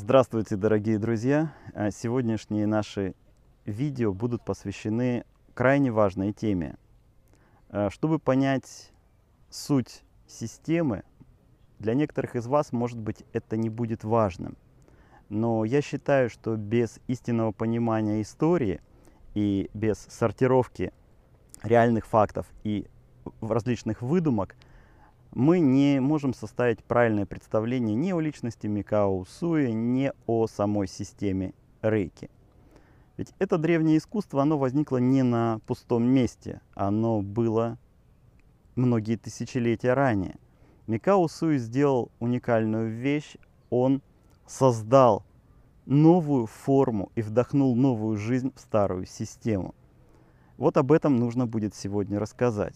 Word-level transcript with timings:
Здравствуйте, 0.00 0.54
дорогие 0.54 0.96
друзья! 0.96 1.52
А 1.74 1.90
сегодняшние 1.90 2.68
наши 2.68 3.16
видео 3.64 4.14
будут 4.14 4.44
посвящены 4.44 5.24
крайне 5.54 5.90
важной 5.90 6.32
теме. 6.32 6.76
А, 7.68 7.90
чтобы 7.90 8.20
понять 8.20 8.92
суть 9.50 10.04
системы, 10.28 11.02
для 11.80 11.94
некоторых 11.94 12.36
из 12.36 12.46
вас, 12.46 12.70
может 12.72 12.96
быть, 12.96 13.24
это 13.32 13.56
не 13.56 13.70
будет 13.70 14.04
важным. 14.04 14.56
Но 15.30 15.64
я 15.64 15.82
считаю, 15.82 16.30
что 16.30 16.54
без 16.54 17.00
истинного 17.08 17.50
понимания 17.50 18.22
истории 18.22 18.80
и 19.34 19.68
без 19.74 19.98
сортировки 19.98 20.92
реальных 21.64 22.06
фактов 22.06 22.46
и 22.62 22.86
различных 23.40 24.00
выдумок– 24.00 24.54
мы 25.32 25.60
не 25.60 26.00
можем 26.00 26.34
составить 26.34 26.82
правильное 26.82 27.26
представление 27.26 27.94
ни 27.94 28.12
о 28.12 28.20
личности 28.20 28.66
Микао 28.66 29.18
Усуи, 29.18 29.72
ни 29.72 30.12
о 30.26 30.46
самой 30.46 30.88
системе 30.88 31.54
рейки. 31.82 32.30
Ведь 33.16 33.34
это 33.38 33.58
древнее 33.58 33.98
искусство, 33.98 34.42
оно 34.42 34.58
возникло 34.58 34.98
не 34.98 35.22
на 35.22 35.60
пустом 35.66 36.04
месте, 36.04 36.60
оно 36.74 37.20
было 37.20 37.78
многие 38.76 39.16
тысячелетия 39.16 39.92
ранее. 39.92 40.36
Микао 40.86 41.22
Усуи 41.22 41.58
сделал 41.58 42.10
уникальную 42.20 42.90
вещь, 42.90 43.36
он 43.70 44.02
создал 44.46 45.24
новую 45.84 46.46
форму 46.46 47.10
и 47.14 47.22
вдохнул 47.22 47.74
новую 47.74 48.16
жизнь 48.16 48.52
в 48.54 48.60
старую 48.60 49.06
систему. 49.06 49.74
Вот 50.56 50.76
об 50.76 50.92
этом 50.92 51.16
нужно 51.16 51.46
будет 51.46 51.74
сегодня 51.74 52.18
рассказать. 52.18 52.74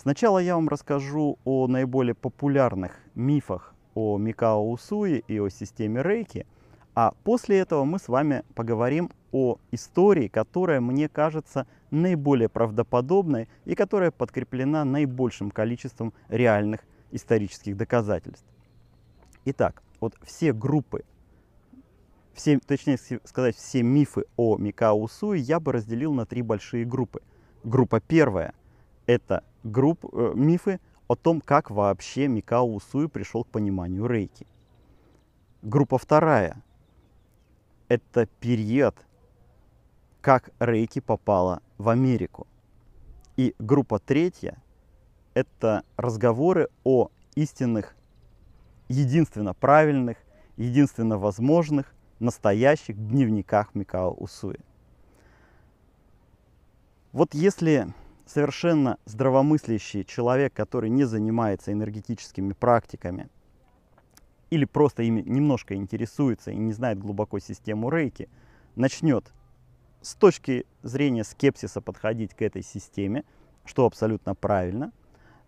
Сначала 0.00 0.38
я 0.38 0.54
вам 0.54 0.68
расскажу 0.68 1.40
о 1.44 1.66
наиболее 1.66 2.14
популярных 2.14 3.00
мифах 3.16 3.74
о 3.96 4.16
Микао 4.16 4.70
Усуи 4.70 5.24
и 5.26 5.40
о 5.40 5.48
системе 5.48 6.04
Рейки, 6.04 6.46
а 6.94 7.14
после 7.24 7.58
этого 7.58 7.82
мы 7.84 7.98
с 7.98 8.06
вами 8.06 8.44
поговорим 8.54 9.10
о 9.32 9.56
истории, 9.72 10.28
которая 10.28 10.80
мне 10.80 11.08
кажется 11.08 11.66
наиболее 11.90 12.48
правдоподобной 12.48 13.48
и 13.64 13.74
которая 13.74 14.12
подкреплена 14.12 14.84
наибольшим 14.84 15.50
количеством 15.50 16.14
реальных 16.28 16.82
исторических 17.10 17.76
доказательств. 17.76 18.46
Итак, 19.46 19.82
вот 19.98 20.14
все 20.22 20.52
группы, 20.52 21.04
все, 22.34 22.60
точнее 22.60 22.98
сказать, 23.24 23.56
все 23.56 23.82
мифы 23.82 24.26
о 24.36 24.58
Микао 24.58 24.94
Усуи 24.94 25.40
я 25.40 25.58
бы 25.58 25.72
разделил 25.72 26.14
на 26.14 26.24
три 26.24 26.42
большие 26.42 26.84
группы. 26.84 27.20
Группа 27.64 27.98
первая– 27.98 28.54
это 29.06 29.42
групп, 29.68 30.04
э, 30.12 30.32
мифы 30.34 30.80
о 31.06 31.14
том, 31.14 31.40
как 31.40 31.70
вообще 31.70 32.28
Микао 32.28 32.66
Усуи 32.66 33.06
пришел 33.06 33.44
к 33.44 33.48
пониманию 33.48 34.06
рейки. 34.06 34.46
Группа 35.62 35.98
вторая– 35.98 36.62
это 37.88 38.26
период, 38.40 38.94
как 40.20 40.50
рейки 40.58 41.00
попала 41.00 41.62
в 41.78 41.88
Америку. 41.88 42.46
И 43.36 43.54
группа 43.58 43.98
третья– 43.98 44.62
это 45.34 45.84
разговоры 45.96 46.68
о 46.84 47.08
истинных, 47.34 47.96
единственно 48.88 49.54
правильных, 49.54 50.18
единственно 50.56 51.18
возможных, 51.18 51.94
настоящих 52.18 52.96
дневниках 52.96 53.74
Микао 53.74 54.12
Усуи. 54.12 54.58
Вот 57.12 57.32
если 57.32 57.94
совершенно 58.28 58.98
здравомыслящий 59.06 60.04
человек, 60.04 60.52
который 60.52 60.90
не 60.90 61.04
занимается 61.04 61.72
энергетическими 61.72 62.52
практиками 62.52 63.28
или 64.50 64.64
просто 64.66 65.02
ими 65.02 65.22
немножко 65.22 65.74
интересуется 65.74 66.50
и 66.50 66.56
не 66.56 66.72
знает 66.72 66.98
глубоко 66.98 67.38
систему 67.38 67.90
рейки, 67.90 68.28
начнет 68.76 69.32
с 70.02 70.14
точки 70.14 70.66
зрения 70.82 71.24
скепсиса 71.24 71.80
подходить 71.80 72.34
к 72.34 72.42
этой 72.42 72.62
системе, 72.62 73.24
что 73.64 73.86
абсолютно 73.86 74.34
правильно, 74.34 74.92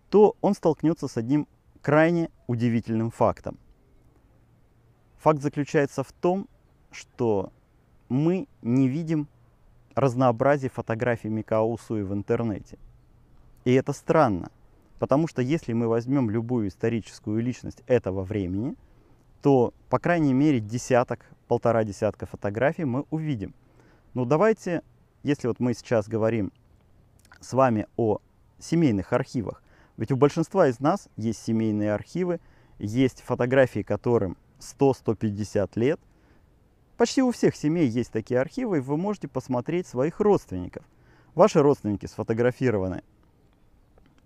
то 0.09 0.35
он 0.41 0.53
столкнется 0.53 1.07
с 1.07 1.17
одним 1.17 1.47
крайне 1.81 2.29
удивительным 2.47 3.11
фактом. 3.11 3.57
Факт 5.19 5.41
заключается 5.41 6.03
в 6.03 6.11
том, 6.11 6.47
что 6.91 7.51
мы 8.09 8.47
не 8.61 8.87
видим 8.87 9.27
разнообразие 9.95 10.69
фотографий 10.69 11.29
Микао 11.29 11.71
Усуи 11.71 12.03
в 12.03 12.13
интернете. 12.13 12.77
И 13.65 13.73
это 13.73 13.93
странно, 13.93 14.49
потому 14.99 15.27
что 15.27 15.41
если 15.41 15.73
мы 15.73 15.87
возьмем 15.87 16.29
любую 16.29 16.67
историческую 16.67 17.41
личность 17.41 17.83
этого 17.87 18.23
времени, 18.23 18.75
то, 19.41 19.73
по 19.89 19.99
крайней 19.99 20.33
мере, 20.33 20.59
десяток, 20.59 21.25
полтора 21.47 21.83
десятка 21.83 22.25
фотографий 22.25 22.85
мы 22.85 23.05
увидим. 23.09 23.53
Ну, 24.13 24.25
давайте, 24.25 24.83
если 25.23 25.47
вот 25.47 25.59
мы 25.59 25.73
сейчас 25.73 26.07
говорим 26.07 26.51
с 27.39 27.53
вами 27.53 27.87
о 27.97 28.19
семейных 28.59 29.13
архивах, 29.13 29.63
ведь 29.97 30.11
у 30.11 30.15
большинства 30.15 30.67
из 30.67 30.79
нас 30.79 31.09
есть 31.17 31.43
семейные 31.43 31.93
архивы, 31.93 32.39
есть 32.79 33.21
фотографии, 33.21 33.81
которым 33.81 34.37
100-150 34.59 35.71
лет, 35.75 35.99
Почти 37.01 37.23
у 37.23 37.31
всех 37.31 37.55
семей 37.55 37.87
есть 37.87 38.11
такие 38.11 38.39
архивы, 38.39 38.77
и 38.77 38.79
вы 38.79 38.95
можете 38.95 39.27
посмотреть 39.27 39.87
своих 39.87 40.19
родственников. 40.19 40.85
Ваши 41.33 41.59
родственники 41.59 42.05
сфотографированы 42.05 43.01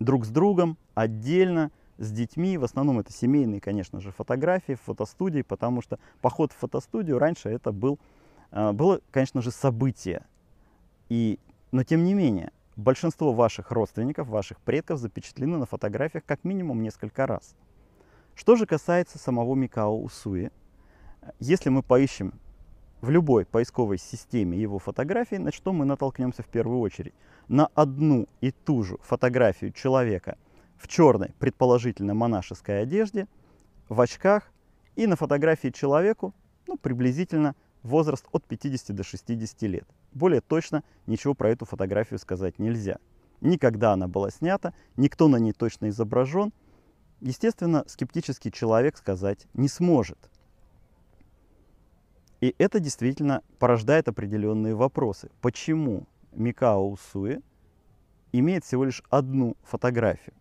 друг 0.02 0.26
с 0.26 0.28
другом, 0.28 0.78
отдельно, 0.94 1.72
с 2.00 2.12
детьми. 2.12 2.58
В 2.58 2.66
основном 2.66 3.00
это 3.00 3.14
семейные, 3.14 3.62
конечно 3.62 4.02
же, 4.02 4.12
фотографии 4.12 4.74
в 4.74 4.82
фотостудии, 4.82 5.42
потому 5.42 5.82
что 5.82 6.00
поход 6.20 6.52
в 6.52 6.58
фотостудию 6.58 7.18
раньше 7.18 7.48
это 7.48 7.72
был, 7.72 7.98
а, 8.52 8.74
было, 8.74 9.00
конечно 9.10 9.42
же, 9.42 9.52
событие. 9.52 10.26
И, 11.08 11.40
но 11.72 11.86
тем 11.86 12.04
не 12.04 12.14
менее, 12.14 12.52
большинство 12.76 13.32
ваших 13.32 13.72
родственников, 13.72 14.28
ваших 14.28 14.60
предков 14.60 15.00
запечатлены 15.00 15.58
на 15.58 15.66
фотографиях 15.66 16.26
как 16.26 16.44
минимум 16.44 16.84
несколько 16.84 17.26
раз. 17.26 17.56
Что 18.36 18.58
же 18.58 18.66
касается 18.66 19.18
самого 19.18 19.56
Микао 19.56 19.98
Усуи, 19.98 20.52
если 21.40 21.70
мы 21.70 21.82
поищем 21.82 22.34
в 23.06 23.12
любой 23.12 23.46
поисковой 23.46 24.00
системе 24.00 24.58
его 24.58 24.80
фотографии, 24.80 25.36
на 25.36 25.52
что 25.52 25.72
мы 25.74 25.86
натолкнемся 25.86 26.42
в 26.42 26.48
первую 26.48 26.80
очередь? 26.80 27.14
На 27.48 27.68
одну 27.76 28.28
и 28.42 28.50
ту 28.50 28.82
же 28.82 28.98
фотографию 29.04 29.72
человека 29.72 30.40
в 30.78 30.88
черной, 30.88 31.36
предположительно 31.38 32.16
монашеской 32.16 32.82
одежде, 32.82 33.28
в 33.90 34.02
очках 34.02 34.52
и 34.96 35.06
на 35.06 35.16
фотографии 35.16 35.68
человеку, 35.68 36.34
ну, 36.66 36.78
приблизительно 36.78 37.56
возраст 37.84 38.26
от 38.32 38.44
50 38.46 38.96
до 38.96 39.04
60 39.04 39.62
лет. 39.64 39.88
Более 40.12 40.42
точно 40.42 40.84
ничего 41.06 41.36
про 41.36 41.52
эту 41.52 41.66
фотографию 41.66 42.18
сказать 42.18 42.58
нельзя. 42.58 42.98
Никогда 43.40 43.94
она 43.94 44.08
была 44.08 44.32
снята, 44.32 44.74
никто 44.98 45.28
на 45.28 45.36
ней 45.36 45.54
точно 45.54 45.90
изображен. 45.90 46.52
Естественно, 47.22 47.84
скептический 47.86 48.50
человек 48.50 48.98
сказать 48.98 49.46
не 49.54 49.68
сможет– 49.68 50.18
и 52.42 52.56
это 52.58 52.80
действительно 52.80 53.42
порождает 53.60 54.08
определенные 54.08 54.76
вопросы. 54.76 55.30
Почему 55.42 56.08
Микао 56.34 56.90
Усуи 56.90 57.42
имеет 58.32 58.66
всего 58.66 58.84
лишь 58.86 59.04
одну 59.10 59.56
фотографию? 59.64 60.36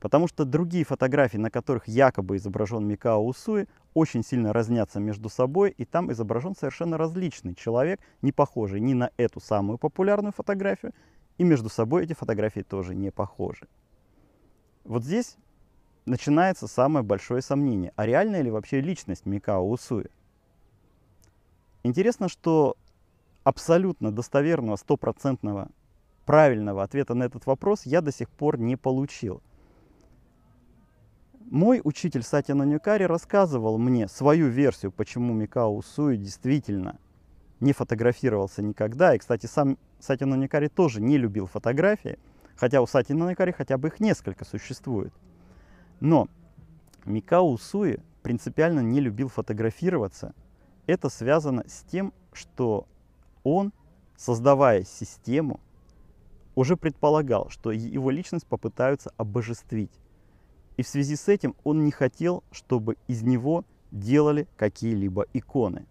Потому 0.00 0.28
что 0.28 0.44
другие 0.44 0.84
фотографии, 0.84 1.38
на 1.38 1.50
которых 1.50 1.88
якобы 1.88 2.36
изображен 2.36 2.86
Микао 2.86 3.24
Усуи, 3.24 3.66
очень 3.94 4.22
сильно 4.22 4.52
разнятся 4.52 5.00
между 5.00 5.28
собой, 5.28 5.74
и 5.76 5.84
там 5.84 6.12
изображен 6.12 6.54
совершенно 6.54 6.96
различный 6.96 7.54
человек, 7.54 8.00
не 8.22 8.30
похожий 8.30 8.80
ни 8.80 8.94
на 8.94 9.10
эту 9.16 9.40
самую 9.40 9.78
популярную 9.78 10.32
фотографию, 10.32 10.92
и 11.36 11.44
между 11.44 11.68
собой 11.68 12.04
эти 12.04 12.12
фотографии 12.12 12.60
тоже 12.60 12.94
не 12.94 13.10
похожи. 13.10 13.66
Вот 14.84 15.04
здесь 15.04 15.36
начинается 16.06 16.68
самое 16.68 17.04
большое 17.04 17.42
сомнение, 17.42 17.92
а 17.96 18.06
реальная 18.06 18.42
ли 18.42 18.50
вообще 18.50 18.80
личность 18.80 19.26
Микао 19.26 19.68
Усуи? 19.68 20.06
Интересно, 21.84 22.28
что 22.28 22.76
абсолютно 23.44 24.12
достоверного, 24.12 24.76
стопроцентного 24.76 25.68
правильного 26.26 26.82
ответа 26.82 27.14
на 27.14 27.24
этот 27.24 27.46
вопрос 27.46 27.86
я 27.86 28.00
до 28.00 28.12
сих 28.12 28.28
пор 28.28 28.58
не 28.58 28.76
получил. 28.76 29.42
Мой 31.50 31.80
учитель 31.82 32.22
Сатья 32.22 32.54
Нанюкари 32.54 33.04
рассказывал 33.04 33.78
мне 33.78 34.06
свою 34.08 34.48
версию, 34.48 34.92
почему 34.92 35.32
Микао 35.32 35.74
Усуи 35.74 36.16
действительно 36.16 36.98
не 37.60 37.72
фотографировался 37.72 38.60
никогда. 38.60 39.14
И, 39.14 39.18
кстати, 39.18 39.46
сам 39.46 39.78
Сатья 39.98 40.26
Нанюкари 40.26 40.68
тоже 40.68 41.00
не 41.00 41.16
любил 41.16 41.46
фотографии, 41.46 42.18
хотя 42.54 42.82
у 42.82 42.86
Сатья 42.86 43.14
Нанюкари 43.16 43.52
хотя 43.52 43.78
бы 43.78 43.88
их 43.88 43.98
несколько 43.98 44.44
существует. 44.44 45.14
Но 46.00 46.28
Микао 47.06 47.50
Усуи 47.50 48.00
принципиально 48.22 48.80
не 48.80 49.00
любил 49.00 49.28
фотографироваться– 49.28 50.34
это 50.88 51.10
связано 51.10 51.64
с 51.68 51.82
тем, 51.82 52.12
что 52.32 52.86
он, 53.44 53.72
создавая 54.16 54.82
систему, 54.84 55.60
уже 56.56 56.76
предполагал, 56.76 57.50
что 57.50 57.70
его 57.70 58.10
личность 58.10 58.46
попытаются 58.46 59.12
обожествить. 59.16 59.92
И 60.76 60.82
в 60.82 60.88
связи 60.88 61.14
с 61.14 61.28
этим 61.28 61.54
он 61.62 61.84
не 61.84 61.90
хотел, 61.90 62.42
чтобы 62.50 62.96
из 63.06 63.22
него 63.22 63.64
делали 63.92 64.48
какие-либо 64.56 65.26
иконы. 65.34 65.86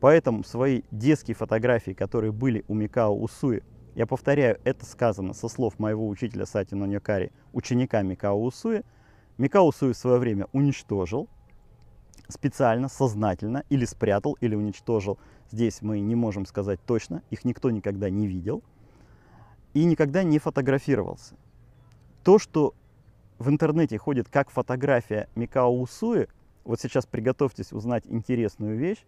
Поэтому 0.00 0.42
свои 0.42 0.82
детские 0.90 1.34
фотографии, 1.34 1.92
которые 1.92 2.32
были 2.32 2.64
у 2.66 2.74
Микао 2.74 3.14
Усуи, 3.14 3.62
я 3.94 4.06
повторяю, 4.06 4.58
это 4.64 4.86
сказано 4.86 5.34
со 5.34 5.48
слов 5.48 5.78
моего 5.78 6.08
учителя 6.08 6.46
Сати 6.46 6.74
Ноньокари, 6.74 7.30
ученика 7.52 8.00
Микао 8.00 8.42
Усуи, 8.42 8.82
Микао 9.36 9.66
Усуи 9.66 9.92
в 9.92 9.96
свое 9.96 10.18
время 10.18 10.46
уничтожил, 10.52 11.28
специально, 12.28 12.88
сознательно, 12.88 13.64
или 13.68 13.84
спрятал, 13.84 14.36
или 14.40 14.54
уничтожил. 14.54 15.18
Здесь 15.50 15.82
мы 15.82 16.00
не 16.00 16.14
можем 16.14 16.46
сказать 16.46 16.80
точно, 16.86 17.22
их 17.30 17.44
никто 17.44 17.70
никогда 17.70 18.08
не 18.08 18.26
видел 18.26 18.62
и 19.74 19.84
никогда 19.84 20.22
не 20.22 20.38
фотографировался. 20.38 21.34
То, 22.24 22.38
что 22.38 22.74
в 23.38 23.48
интернете 23.48 23.98
ходит 23.98 24.28
как 24.28 24.50
фотография 24.50 25.28
Микао 25.34 25.72
Усуи, 25.72 26.28
вот 26.64 26.80
сейчас 26.80 27.06
приготовьтесь 27.06 27.72
узнать 27.72 28.04
интересную 28.06 28.76
вещь, 28.76 29.04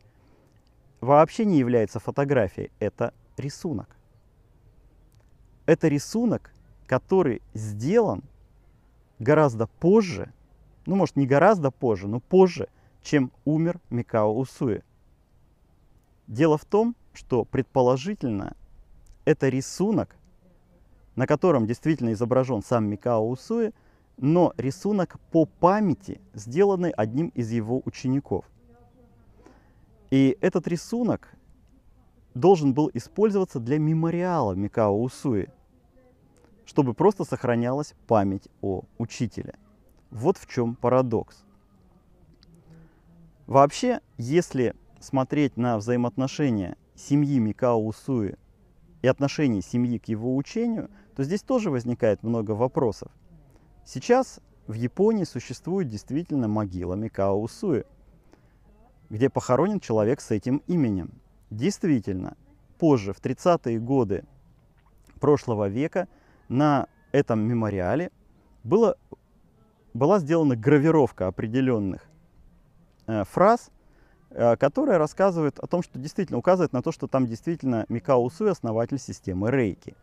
вообще 1.00 1.44
не 1.44 1.58
является 1.58 2.00
фотографией, 2.00 2.70
это 2.78 3.12
рисунок. 3.36 3.96
Это 5.66 5.88
рисунок, 5.88 6.52
который 6.86 7.42
сделан 7.54 8.22
гораздо 9.18 9.66
позже, 9.66 10.32
ну 10.86 10.96
может 10.96 11.16
не 11.16 11.26
гораздо 11.26 11.70
позже, 11.70 12.08
но 12.08 12.20
позже, 12.20 12.68
чем 13.02 13.32
умер 13.44 13.80
Микао 13.90 14.34
Усуи. 14.36 14.82
Дело 16.26 16.56
в 16.56 16.64
том, 16.64 16.96
что 17.12 17.44
предположительно 17.44 18.56
это 19.24 19.48
рисунок, 19.48 20.16
на 21.14 21.26
котором 21.26 21.66
действительно 21.66 22.12
изображен 22.12 22.62
сам 22.62 22.86
Микао 22.86 23.28
Усуи, 23.28 23.72
но 24.16 24.52
рисунок 24.56 25.18
по 25.30 25.46
памяти, 25.46 26.20
сделанный 26.32 26.90
одним 26.90 27.28
из 27.28 27.50
его 27.50 27.82
учеников. 27.84 28.44
И 30.10 30.36
этот 30.40 30.68
рисунок 30.68 31.34
должен 32.34 32.72
был 32.72 32.90
использоваться 32.94 33.58
для 33.60 33.78
мемориала 33.78 34.52
Микао 34.52 35.00
Усуи, 35.00 35.48
чтобы 36.64 36.94
просто 36.94 37.24
сохранялась 37.24 37.94
память 38.06 38.48
о 38.60 38.82
учителе. 38.98 39.54
Вот 40.10 40.36
в 40.38 40.46
чем 40.46 40.74
парадокс. 40.74 41.44
Вообще, 43.52 44.00
если 44.16 44.74
смотреть 44.98 45.58
на 45.58 45.76
взаимоотношения 45.76 46.74
семьи 46.94 47.38
Микао 47.38 47.84
Усуи 47.84 48.36
и 49.02 49.06
отношения 49.06 49.60
семьи 49.60 49.98
к 49.98 50.08
его 50.08 50.34
учению, 50.36 50.88
то 51.14 51.22
здесь 51.22 51.42
тоже 51.42 51.70
возникает 51.70 52.22
много 52.22 52.52
вопросов. 52.52 53.12
Сейчас 53.84 54.40
в 54.66 54.72
Японии 54.72 55.24
существует 55.24 55.88
действительно 55.88 56.48
могила 56.48 56.94
Микао 56.94 57.38
Усуи, 57.42 57.84
где 59.10 59.28
похоронен 59.28 59.80
человек 59.80 60.22
с 60.22 60.30
этим 60.30 60.62
именем. 60.66 61.20
Действительно, 61.50 62.38
позже, 62.78 63.12
в 63.12 63.20
30-е 63.20 63.78
годы 63.78 64.24
прошлого 65.20 65.68
века, 65.68 66.08
на 66.48 66.86
этом 67.12 67.40
мемориале 67.40 68.12
было, 68.64 68.96
была 69.92 70.20
сделана 70.20 70.56
гравировка 70.56 71.26
определенных 71.26 72.08
фраз, 73.06 73.70
э, 74.30 74.56
которая 74.56 74.98
рассказывает 74.98 75.58
о 75.58 75.66
том, 75.66 75.82
что 75.82 75.98
действительно 75.98 76.38
указывает 76.38 76.72
на 76.72 76.82
то, 76.82 76.92
что 76.92 77.06
там 77.06 77.26
действительно 77.26 77.86
Микао 77.88 78.22
Усуи 78.22 78.50
основатель 78.50 78.98
системы 78.98 79.50
Рейки. 79.50 79.94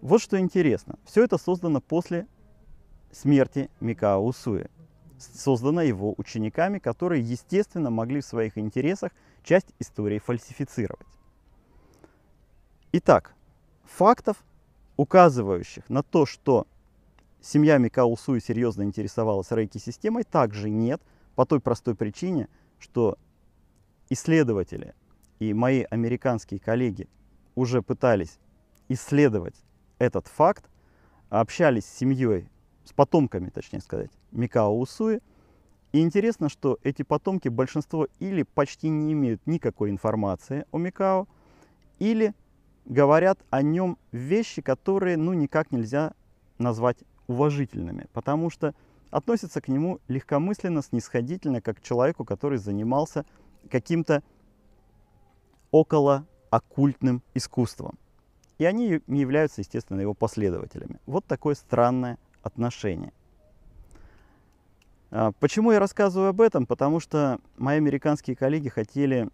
Вот 0.00 0.20
что 0.20 0.38
интересно. 0.38 0.98
Все 1.04 1.24
это 1.24 1.38
создано 1.38 1.80
после 1.80 2.26
смерти 3.10 3.70
Микао 3.80 4.24
Усуи. 4.24 4.66
Создано 5.18 5.80
его 5.80 6.14
учениками, 6.18 6.78
которые, 6.78 7.22
естественно, 7.22 7.90
могли 7.90 8.20
в 8.20 8.26
своих 8.26 8.58
интересах 8.58 9.12
часть 9.42 9.68
истории 9.78 10.18
фальсифицировать. 10.18 11.06
Итак, 12.92 13.34
фактов, 13.84 14.36
указывающих 14.96 15.88
на 15.88 16.02
то, 16.02 16.26
что 16.26 16.66
семья 17.40 17.78
Микао 17.78 18.10
Усуи 18.10 18.40
серьезно 18.40 18.82
интересовалась 18.82 19.50
рейки-системой, 19.50 20.24
также 20.24 20.68
нет, 20.68 21.00
по 21.36 21.44
той 21.46 21.60
простой 21.60 21.94
причине, 21.94 22.48
что 22.80 23.16
исследователи 24.10 24.94
и 25.38 25.54
мои 25.54 25.84
американские 25.88 26.58
коллеги 26.58 27.08
уже 27.54 27.82
пытались 27.82 28.38
исследовать 28.88 29.54
этот 29.98 30.26
факт, 30.26 30.68
общались 31.28 31.84
с 31.84 31.98
семьей 31.98 32.48
с 32.84 32.92
потомками, 32.92 33.50
точнее 33.50 33.80
сказать, 33.80 34.10
Микао 34.32 34.78
Усуи. 34.78 35.20
И 35.92 36.00
интересно, 36.00 36.48
что 36.48 36.78
эти 36.82 37.02
потомки, 37.02 37.48
большинство 37.48 38.08
или 38.18 38.42
почти 38.42 38.88
не 38.88 39.12
имеют 39.12 39.46
никакой 39.46 39.90
информации 39.90 40.64
о 40.70 40.78
Микао, 40.78 41.26
или 41.98 42.34
говорят 42.84 43.38
о 43.50 43.62
нем 43.62 43.98
вещи, 44.12 44.62
которые 44.62 45.16
ну 45.16 45.32
никак 45.32 45.72
нельзя 45.72 46.12
назвать 46.58 46.98
уважительными, 47.26 48.06
потому 48.12 48.50
что 48.50 48.74
относятся 49.10 49.60
к 49.60 49.68
нему 49.68 50.00
легкомысленно, 50.08 50.82
снисходительно, 50.82 51.60
как 51.60 51.78
к 51.78 51.82
человеку, 51.82 52.24
который 52.24 52.58
занимался 52.58 53.24
каким-то 53.70 54.22
около 55.70 56.26
оккультным 56.50 57.22
искусством. 57.34 57.98
И 58.58 58.64
они 58.64 59.00
не 59.06 59.20
являются, 59.20 59.60
естественно, 59.60 60.00
его 60.00 60.14
последователями. 60.14 60.98
Вот 61.06 61.24
такое 61.26 61.54
странное 61.54 62.18
отношения. 62.42 63.12
А, 65.10 65.32
почему 65.32 65.72
я 65.72 65.78
рассказываю 65.78 66.30
об 66.30 66.40
этом? 66.40 66.66
Потому 66.66 67.00
что 67.00 67.38
мои 67.58 67.76
американские 67.76 68.36
коллеги 68.36 68.68
хотели 68.68 69.28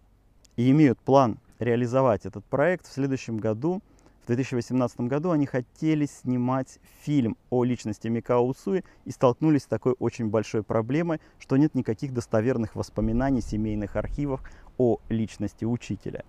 и 0.55 0.69
имеют 0.71 0.99
план 0.99 1.39
реализовать 1.59 2.25
этот 2.25 2.43
проект 2.45 2.87
в 2.87 2.91
следующем 2.93 3.37
году. 3.37 3.81
В 4.23 4.27
2018 4.27 5.01
году 5.01 5.31
они 5.31 5.45
хотели 5.45 6.05
снимать 6.05 6.79
фильм 7.01 7.37
о 7.49 7.63
личности 7.63 8.07
Микао 8.07 8.45
Усуи 8.45 8.83
и 9.05 9.11
столкнулись 9.11 9.63
с 9.63 9.67
такой 9.67 9.95
очень 9.99 10.29
большой 10.29 10.63
проблемой, 10.63 11.19
что 11.39 11.57
нет 11.57 11.75
никаких 11.75 12.13
достоверных 12.13 12.75
воспоминаний 12.75 13.41
семейных 13.41 13.95
архивов 13.95 14.41
о 14.77 14.99
личности 15.09 15.65
учителя. 15.65 16.23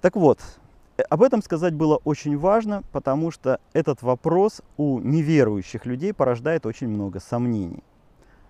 Так 0.00 0.16
вот, 0.16 0.40
Э, 0.98 1.02
об 1.02 1.22
этом 1.22 1.42
сказать 1.42 1.74
было 1.74 1.96
очень 2.04 2.36
важно, 2.36 2.82
потому 2.92 3.30
что 3.30 3.60
этот 3.72 4.02
вопрос 4.02 4.60
у 4.76 4.98
неверующих 4.98 5.86
людей 5.86 6.12
порождает 6.12 6.66
очень 6.66 6.88
много 6.88 7.20
сомнений. 7.20 7.82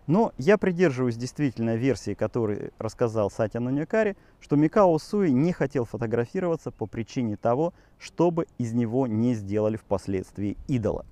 Но 0.08 0.32
я 0.38 0.58
придерживаюсь 0.58 1.14
действительно 1.14 1.76
версии, 1.76 2.14
которую 2.14 2.72
рассказал 2.78 3.30
Сатя 3.30 3.60
Нунякари, 3.60 4.16
что 4.40 4.56
Микао 4.56 4.98
Суи 4.98 5.28
не 5.28 5.52
хотел 5.52 5.84
фотографироваться 5.84 6.72
по 6.72 6.86
причине 6.86 7.36
того, 7.36 7.72
чтобы 8.00 8.48
из 8.58 8.72
него 8.72 9.06
не 9.06 9.34
сделали 9.34 9.76
впоследствии 9.76 10.56
идола. 10.66 11.06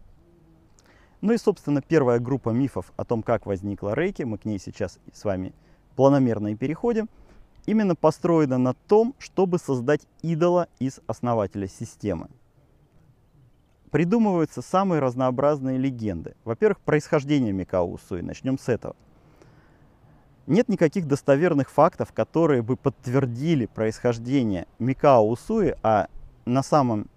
Ну 1.20 1.32
и, 1.32 1.38
собственно, 1.38 1.80
первая 1.80 2.18
группа 2.18 2.50
мифов 2.50 2.92
о 2.96 3.04
том, 3.04 3.22
как 3.22 3.46
возникла 3.46 3.94
рейки, 3.94 4.24
мы 4.24 4.38
к 4.38 4.44
ней 4.44 4.58
сейчас 4.58 4.98
с 5.12 5.24
вами 5.24 5.52
планомерно 5.94 6.48
и 6.48 6.56
переходим– 6.56 7.08
именно 7.66 7.94
построена 7.94 8.58
на 8.58 8.72
том, 8.72 9.14
чтобы 9.18 9.58
создать 9.58 10.06
идола 10.22 10.68
из 10.78 11.00
основателя 11.06 11.68
системы. 11.68 12.28
Придумываются 13.96 14.60
самые 14.60 15.00
разнообразные 15.00 15.78
легенды. 15.78 16.34
Во-первых, 16.44 16.80
происхождение 16.80 17.54
Микао 17.54 17.90
Усуи. 17.90 18.20
Начнем 18.20 18.58
с 18.58 18.68
этого. 18.68 18.94
Нет 20.46 20.68
никаких 20.68 21.08
достоверных 21.08 21.70
фактов, 21.70 22.12
которые 22.12 22.60
бы 22.60 22.76
подтвердили 22.76 23.64
происхождение 23.64 24.66
Микао 24.78 25.26
Усуи, 25.26 25.76
а 25.82 26.08
на 26.44 26.62
самом 26.62 27.08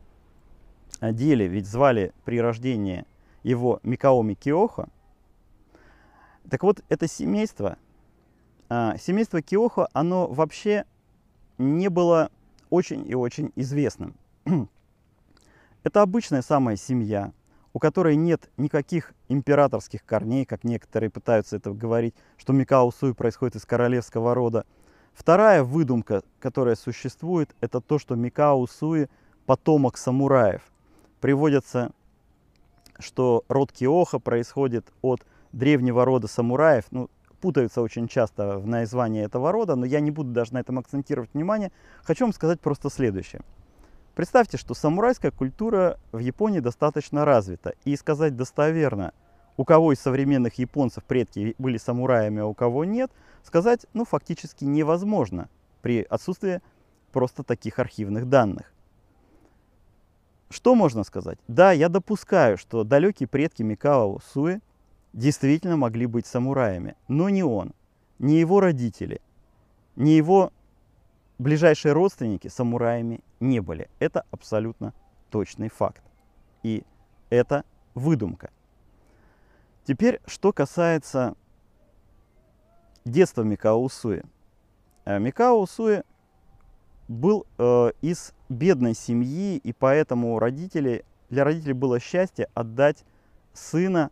деле 1.01 1.47
ведь 1.47 1.67
звали 1.67 2.13
при 2.23 2.39
рождении 2.39 3.03
его 3.43 3.81
Микаоми 3.83 4.35
Киохо. 4.35 4.87
Так 6.49 6.63
вот, 6.63 6.81
это 6.87 7.09
семейство 7.09 7.77
а, 8.69 8.95
семейство 8.97 9.41
Киохо, 9.41 9.89
оно 9.91 10.27
вообще 10.27 10.85
не 11.57 11.89
было 11.89 12.31
очень 12.69 13.05
и 13.05 13.15
очень 13.15 13.51
известным. 13.57 14.15
Это 15.83 16.01
обычная 16.01 16.41
самая 16.41 16.75
семья, 16.75 17.31
у 17.71 17.79
которой 17.79 18.17
нет 18.17 18.49
никаких 18.57 19.13
императорских 19.29 20.03
корней, 20.03 20.45
как 20.45 20.65
некоторые 20.65 21.09
пытаются 21.09 21.55
это 21.55 21.71
говорить, 21.71 22.15
что 22.37 22.51
Микао 22.51 22.91
происходит 23.15 23.55
из 23.55 23.65
королевского 23.65 24.33
рода. 24.33 24.65
Вторая 25.13 25.63
выдумка, 25.63 26.23
которая 26.39 26.75
существует, 26.75 27.55
это 27.61 27.79
то, 27.79 27.97
что 27.97 28.15
Микао 28.15 28.67
Суи 28.67 29.09
потомок 29.45 29.97
самураев. 29.97 30.61
Приводится, 31.21 31.91
что 32.99 33.43
род 33.47 33.71
Киоха 33.71 34.19
происходит 34.19 34.91
от 35.01 35.25
древнего 35.53 36.03
рода 36.03 36.27
самураев, 36.27 36.85
ну, 36.91 37.09
путаются 37.39 37.81
очень 37.81 38.09
часто 38.09 38.59
в 38.59 38.67
названии 38.67 39.23
этого 39.23 39.53
рода, 39.53 39.75
но 39.75 39.85
я 39.85 40.01
не 40.01 40.11
буду 40.11 40.31
даже 40.31 40.53
на 40.53 40.59
этом 40.59 40.77
акцентировать 40.77 41.33
внимание. 41.33 41.71
Хочу 42.03 42.25
вам 42.25 42.33
сказать 42.33 42.59
просто 42.59 42.89
следующее. 42.89 43.41
Представьте, 44.19 44.57
что 44.57 44.73
самурайская 44.73 45.31
культура 45.31 45.97
в 46.11 46.17
Японии 46.17 46.59
достаточно 46.59 47.23
развита. 47.23 47.75
И 47.85 47.95
сказать 47.95 48.35
достоверно, 48.35 49.13
у 49.55 49.63
кого 49.63 49.93
из 49.93 50.01
современных 50.01 50.55
японцев 50.55 51.05
предки 51.05 51.55
были 51.57 51.77
самураями, 51.77 52.41
а 52.41 52.45
у 52.45 52.53
кого 52.53 52.83
нет, 52.83 53.09
сказать 53.45 53.85
ну, 53.93 54.03
фактически 54.03 54.65
невозможно 54.65 55.47
при 55.81 56.01
отсутствии 56.01 56.59
просто 57.13 57.43
таких 57.43 57.79
архивных 57.79 58.27
данных. 58.27 58.73
Что 60.49 60.75
можно 60.75 61.05
сказать? 61.05 61.39
Да, 61.47 61.71
я 61.71 61.87
допускаю, 61.87 62.57
что 62.57 62.83
далекие 62.83 63.29
предки 63.29 63.63
Микао 63.63 64.19
Суэ 64.33 64.59
действительно 65.13 65.77
могли 65.77 66.07
быть 66.07 66.25
самураями, 66.25 66.97
но 67.07 67.29
не 67.29 67.43
он, 67.43 67.71
не 68.19 68.37
его 68.41 68.59
родители, 68.59 69.21
не 69.95 70.17
его 70.17 70.51
ближайшие 71.39 71.93
родственники 71.93 72.47
самураями 72.47 73.21
не 73.39 73.61
были. 73.61 73.89
Это 73.97 74.25
абсолютно 74.29 74.93
точный 75.31 75.69
факт. 75.69 76.03
И 76.61 76.83
это 77.29 77.63
выдумка. 77.95 78.51
Теперь, 79.85 80.19
что 80.27 80.53
касается 80.53 81.35
детства 83.05 83.41
Микао 83.41 83.81
Усуи. 83.81 84.21
Э, 85.05 85.17
Микао 85.17 85.59
Усуи 85.59 86.03
был 87.07 87.47
э, 87.57 87.91
из 88.01 88.33
бедной 88.49 88.93
семьи, 88.93 89.57
и 89.57 89.73
поэтому 89.73 90.37
родители, 90.37 91.05
для 91.29 91.43
родителей 91.43 91.73
было 91.73 91.99
счастье 91.99 92.49
отдать 92.53 93.03
сына 93.53 94.11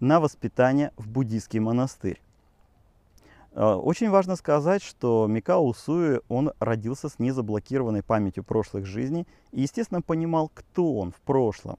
на 0.00 0.20
воспитание 0.20 0.92
в 0.96 1.08
буддийский 1.08 1.60
монастырь. 1.60 2.20
Э, 3.54 3.74
очень 3.74 4.10
важно 4.10 4.34
сказать, 4.36 4.82
что 4.82 5.26
Микао 5.28 5.64
Усуи, 5.64 6.20
он 6.28 6.52
родился 6.58 7.08
с 7.08 7.18
незаблокированной 7.18 8.02
памятью 8.02 8.42
прошлых 8.42 8.84
жизней 8.84 9.26
и, 9.52 9.62
естественно, 9.62 10.02
понимал, 10.02 10.50
кто 10.52 10.96
он 10.96 11.12
в 11.12 11.20
прошлом. 11.20 11.78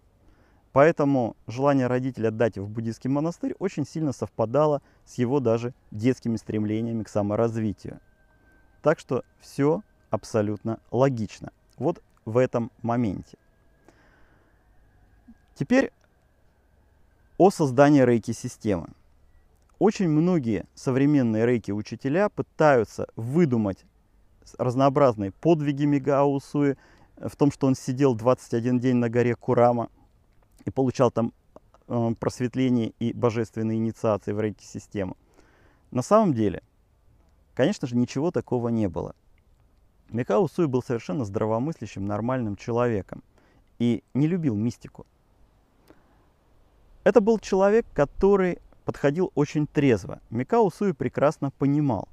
Поэтому 0.72 1.36
желание 1.48 1.88
родителей 1.88 2.30
отдать 2.30 2.56
его 2.56 2.66
в 2.66 2.70
буддийский 2.70 3.10
монастырь 3.10 3.56
очень 3.60 3.86
сильно 3.86 4.14
совпадало 4.14 4.82
с 5.06 5.18
его 5.18 5.40
даже 5.40 5.74
детскими 5.92 6.38
стремлениями 6.38 7.04
к 7.04 7.10
саморазвитию. 7.10 8.00
Так 8.82 9.00
что 9.00 9.24
все 9.40 9.82
абсолютно 10.10 10.80
логично. 10.92 11.52
Вот 11.78 12.02
в 12.26 12.38
этом 12.38 12.72
моменте. 12.82 13.38
Теперь 15.56 15.92
о 17.38 17.52
создании 17.52 18.02
рейки-системы. 18.02 18.90
Очень 19.86 20.10
многие 20.10 20.66
современные 20.74 21.46
рейки-учителя 21.46 22.30
пытаются 22.30 23.06
выдумать 23.16 23.86
разнообразные 24.58 25.32
подвиги 25.32 25.86
Мегаусуи 25.86 26.76
в 27.18 27.36
том, 27.36 27.52
что 27.52 27.68
он 27.68 27.76
сидел 27.76 28.16
21 28.16 28.80
день 28.80 28.96
на 28.96 29.10
горе 29.10 29.36
Курама– 29.36 29.90
и 30.66 30.72
получал 30.72 31.12
там 31.12 31.34
э, 31.88 32.16
просветление 32.20 32.94
и 32.98 33.14
божественные 33.14 33.78
инициации 33.78 34.32
в 34.32 34.42
рейки-систему. 34.42 35.16
На 35.92 36.02
самом 36.02 36.34
деле, 36.34 36.64
конечно 37.54 37.88
же, 37.88 37.96
ничего 37.96 38.32
такого 38.32 38.70
не 38.70 38.90
было. 38.90 39.16
Микао 40.10 40.48
Суи 40.48 40.66
был 40.66 40.82
совершенно 40.82 41.26
здравомыслящим, 41.26 42.08
нормальным 42.08 42.56
человеком 42.56 43.24
и 43.78 44.04
не 44.16 44.26
любил 44.26 44.56
мистику. 44.56 45.06
Это 47.04 47.22
был 47.22 47.38
человек, 47.38 47.86
который 47.94 48.58
подходил 48.86 49.32
очень 49.36 49.68
трезво. 49.68 50.22
Микао 50.30 50.70
Суи 50.70 50.94
прекрасно 50.94 51.52
понимал 51.52 52.08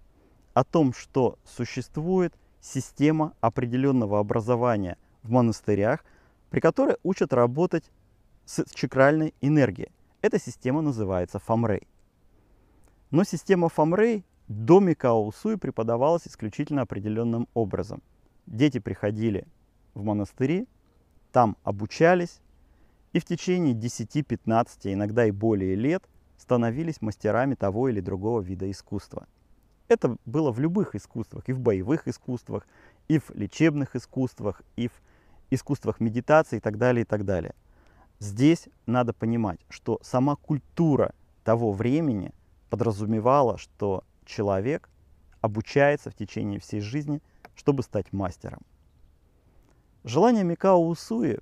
о 0.55 0.64
том, 0.64 0.93
что 0.93 1.38
существует 1.45 2.35
система 2.61 3.35
определенного 3.41 4.19
образования 4.19 4.97
в 5.23 5.31
монастырях, 5.31 6.05
при 6.50 6.61
которой 6.61 6.97
учат 7.02 7.33
работать 7.33 7.85
с 8.45 8.64
чакральной 8.75 9.35
энергией. 9.41 9.93
Эта 10.21 10.38
система 10.38 10.83
называется 10.83 11.38
Фамрей. 11.38 11.87
Но 13.11 13.25
система 13.25 13.69
Фамрей 13.69 14.25
до 14.49 14.81
Микао 14.81 15.26
Усуи 15.26 15.57
преподавалась 15.57 16.26
исключительно 16.26 16.83
определенным 16.83 17.49
образом. 17.55 18.02
Дети 18.47 18.79
приходили 18.79 19.47
в 19.95 20.02
монастыри, 20.02 20.67
там 21.33 21.57
обучались, 21.62 22.41
и 23.12 23.19
в 23.19 23.25
течение 23.25 23.75
10-15, 23.75 24.93
иногда 24.93 25.26
и 25.26 25.31
более 25.31 25.75
лет 25.75 26.02
становились 26.43 27.01
мастерами 27.01 27.55
того 27.55 27.89
или 27.89 28.01
другого 28.01 28.41
вида 28.41 28.69
искусства. 28.71 29.27
Это 29.89 30.17
было 30.27 30.51
в 30.51 30.59
любых 30.59 30.95
искусствах, 30.97 31.49
и 31.49 31.53
в 31.53 31.61
боевых 31.61 32.09
искусствах, 32.09 32.67
и 33.09 33.19
в 33.19 33.31
лечебных 33.31 33.95
искусствах, 33.95 34.63
и 34.77 34.89
в 34.89 35.01
искусствах 35.51 36.01
медитации 36.01 36.57
и 36.57 36.61
так 36.61 36.79
далее, 36.79 37.03
и 37.03 37.05
так 37.05 37.25
далее. 37.25 37.55
Здесь 38.19 38.69
надо 38.87 39.13
понимать, 39.13 39.61
что 39.69 40.01
сама 40.03 40.35
культура 40.35 41.15
того 41.45 41.73
времени 41.73 42.33
подразумевала, 42.71 43.57
что 43.57 44.05
человек 44.25 44.89
обучается 45.41 46.11
в 46.11 46.15
течение 46.15 46.59
всей 46.59 46.81
жизни, 46.81 47.21
чтобы 47.55 47.83
стать 47.83 48.13
мастером. 48.13 48.63
Желание 50.05 50.43
Микао 50.43 50.89
Усуи 50.89 51.39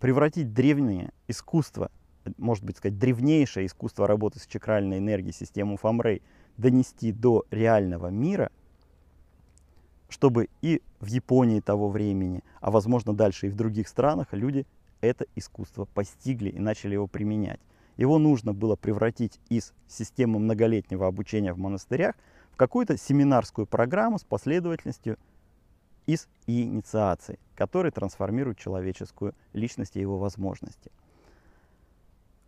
превратить 0.00 0.52
древнее 0.52 1.12
искусство, 1.28 1.90
может 2.38 2.64
быть 2.64 2.76
сказать, 2.76 2.98
древнейшее 2.98 3.66
искусство 3.66 4.06
работы 4.06 4.38
с 4.38 4.46
чакральной 4.46 4.98
энергией, 4.98 5.32
систему 5.32 5.76
Фамрей, 5.76 6.22
донести 6.56 7.12
до 7.12 7.44
реального 7.50 8.08
мира, 8.08 8.50
чтобы 10.08 10.48
и 10.62 10.82
в 11.00 11.06
Японии 11.06 11.60
того 11.60 11.88
времени, 11.88 12.42
а 12.60 12.70
возможно 12.70 13.14
дальше 13.14 13.46
и 13.46 13.50
в 13.50 13.56
других 13.56 13.88
странах 13.88 14.28
люди 14.32 14.66
это 15.00 15.26
искусство 15.34 15.84
постигли 15.84 16.50
и 16.50 16.58
начали 16.58 16.94
его 16.94 17.06
применять. 17.06 17.60
Его 17.96 18.18
нужно 18.18 18.52
было 18.52 18.76
превратить 18.76 19.38
из 19.48 19.72
системы 19.88 20.38
многолетнего 20.38 21.06
обучения 21.06 21.52
в 21.52 21.58
монастырях 21.58 22.16
в 22.52 22.56
какую-то 22.56 22.96
семинарскую 22.96 23.66
программу 23.66 24.18
с 24.18 24.24
последовательностью 24.24 25.18
из 26.06 26.28
инициаций, 26.46 27.38
которые 27.54 27.92
трансформируют 27.92 28.58
человеческую 28.58 29.34
личность 29.52 29.96
и 29.96 30.00
его 30.00 30.18
возможности. 30.18 30.90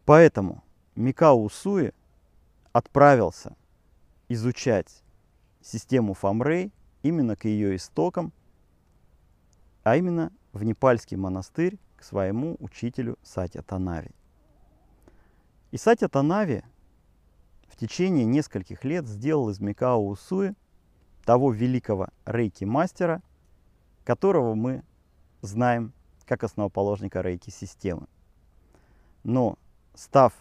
Поэтому 0.07 0.63
Микао 0.95 1.35
Усуи 1.35 1.93
отправился 2.73 3.57
изучать 4.29 5.03
систему 5.61 6.15
Фамрей 6.15 6.73
именно 7.03 7.35
к 7.35 7.45
ее 7.45 7.75
истокам, 7.75 8.33
а 9.83 9.97
именно 9.97 10.33
в 10.53 10.63
Непальский 10.63 11.17
монастырь 11.17 11.79
к 11.97 12.05
своему 12.05 12.57
учителю 12.61 13.19
Сатя 13.25 13.63
Танави. 13.63 14.13
И 15.73 15.77
Сатя 15.77 16.09
Танави 16.09 16.63
в 17.67 17.77
течение 17.77 18.25
нескольких 18.25 18.85
лет 18.85 19.09
сделал 19.09 19.51
из 19.51 19.59
Микао 19.59 20.07
Усуи 20.07 20.55
того 21.25 21.51
великого 21.51 22.11
рейки-мастера, 22.27 23.23
которого 24.05 24.55
мы 24.55 24.85
знаем 25.41 25.93
как 26.27 26.45
основоположника 26.45 27.23
рейки-системы. 27.23 28.07
Но 29.25 29.59
став 29.97 30.33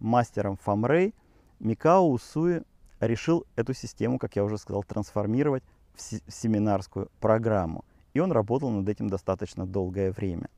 мастером 0.00 0.58
Фамрей, 0.58 1.14
Микао 1.60 2.10
Усуи 2.10 2.62
решил 3.00 3.46
эту 3.56 3.72
систему, 3.72 4.18
как 4.18 4.36
я 4.36 4.44
уже 4.44 4.58
сказал, 4.58 4.82
трансформировать 4.82 5.62
в 5.94 6.00
семинарскую 6.30 7.10
программу. 7.20 7.84
И 8.12 8.20
он 8.20 8.32
работал 8.32 8.70
над 8.70 8.88
этим 8.88 9.08
достаточно 9.08 9.66
долгое 9.66 10.12
время. 10.12 10.50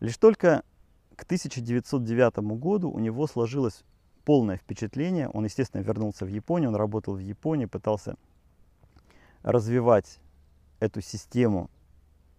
Лишь 0.00 0.18
только 0.18 0.62
к 1.16 1.22
1909 1.24 2.38
году 2.58 2.90
у 2.90 2.98
него 2.98 3.26
сложилось 3.26 3.82
полное 4.24 4.58
впечатление. 4.58 5.28
Он, 5.28 5.44
естественно, 5.44 5.80
вернулся 5.80 6.26
в 6.26 6.28
Японию, 6.28 6.70
он 6.70 6.76
работал 6.76 7.14
в 7.14 7.20
Японии, 7.20 7.64
пытался 7.66 8.16
развивать 9.42 10.18
эту 10.80 11.00
систему, 11.00 11.70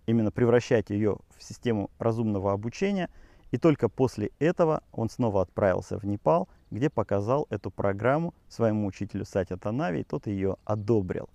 именно 0.05 0.31
превращать 0.31 0.89
ее 0.89 1.17
в 1.36 1.43
систему 1.43 1.89
разумного 1.98 2.51
обучения. 2.51 3.10
И 3.51 3.58
только 3.58 3.89
после 3.89 4.32
этого 4.39 4.84
он 4.92 5.10
снова 5.10 5.42
отправился 5.42 5.98
в 5.98 6.04
Непал, 6.04 6.50
где 6.70 6.89
показал 6.89 7.48
эту 7.50 7.72
программу 7.72 8.34
своему 8.50 8.88
учителю 8.88 9.25
Сатя 9.25 9.58
Танави, 9.58 10.01
и 10.01 10.04
тот 10.04 10.27
ее 10.27 10.58
одобрил. 10.66 11.30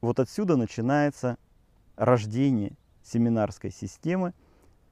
Вот 0.00 0.20
отсюда 0.20 0.56
начинается 0.56 1.38
рождение 1.96 2.76
семинарской 3.02 3.70
системы, 3.70 4.34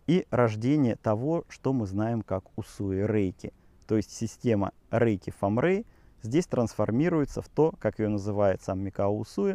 и 0.07 0.27
рождение 0.31 0.97
того, 0.97 1.45
что 1.49 1.73
мы 1.73 1.87
знаем 1.87 2.23
как 2.23 2.45
Усуи 2.57 3.07
Рейки. 3.07 3.53
То 3.87 3.97
есть 3.97 4.11
система 4.11 4.73
Рейки 4.91 5.31
Фамрей 5.31 5.87
здесь 6.23 6.47
трансформируется 6.47 7.43
в 7.43 7.49
то, 7.49 7.73
как 7.79 8.01
ее 8.01 8.09
называет 8.09 8.61
сам 8.61 8.81
Микао 8.81 9.17
Усуи, 9.17 9.55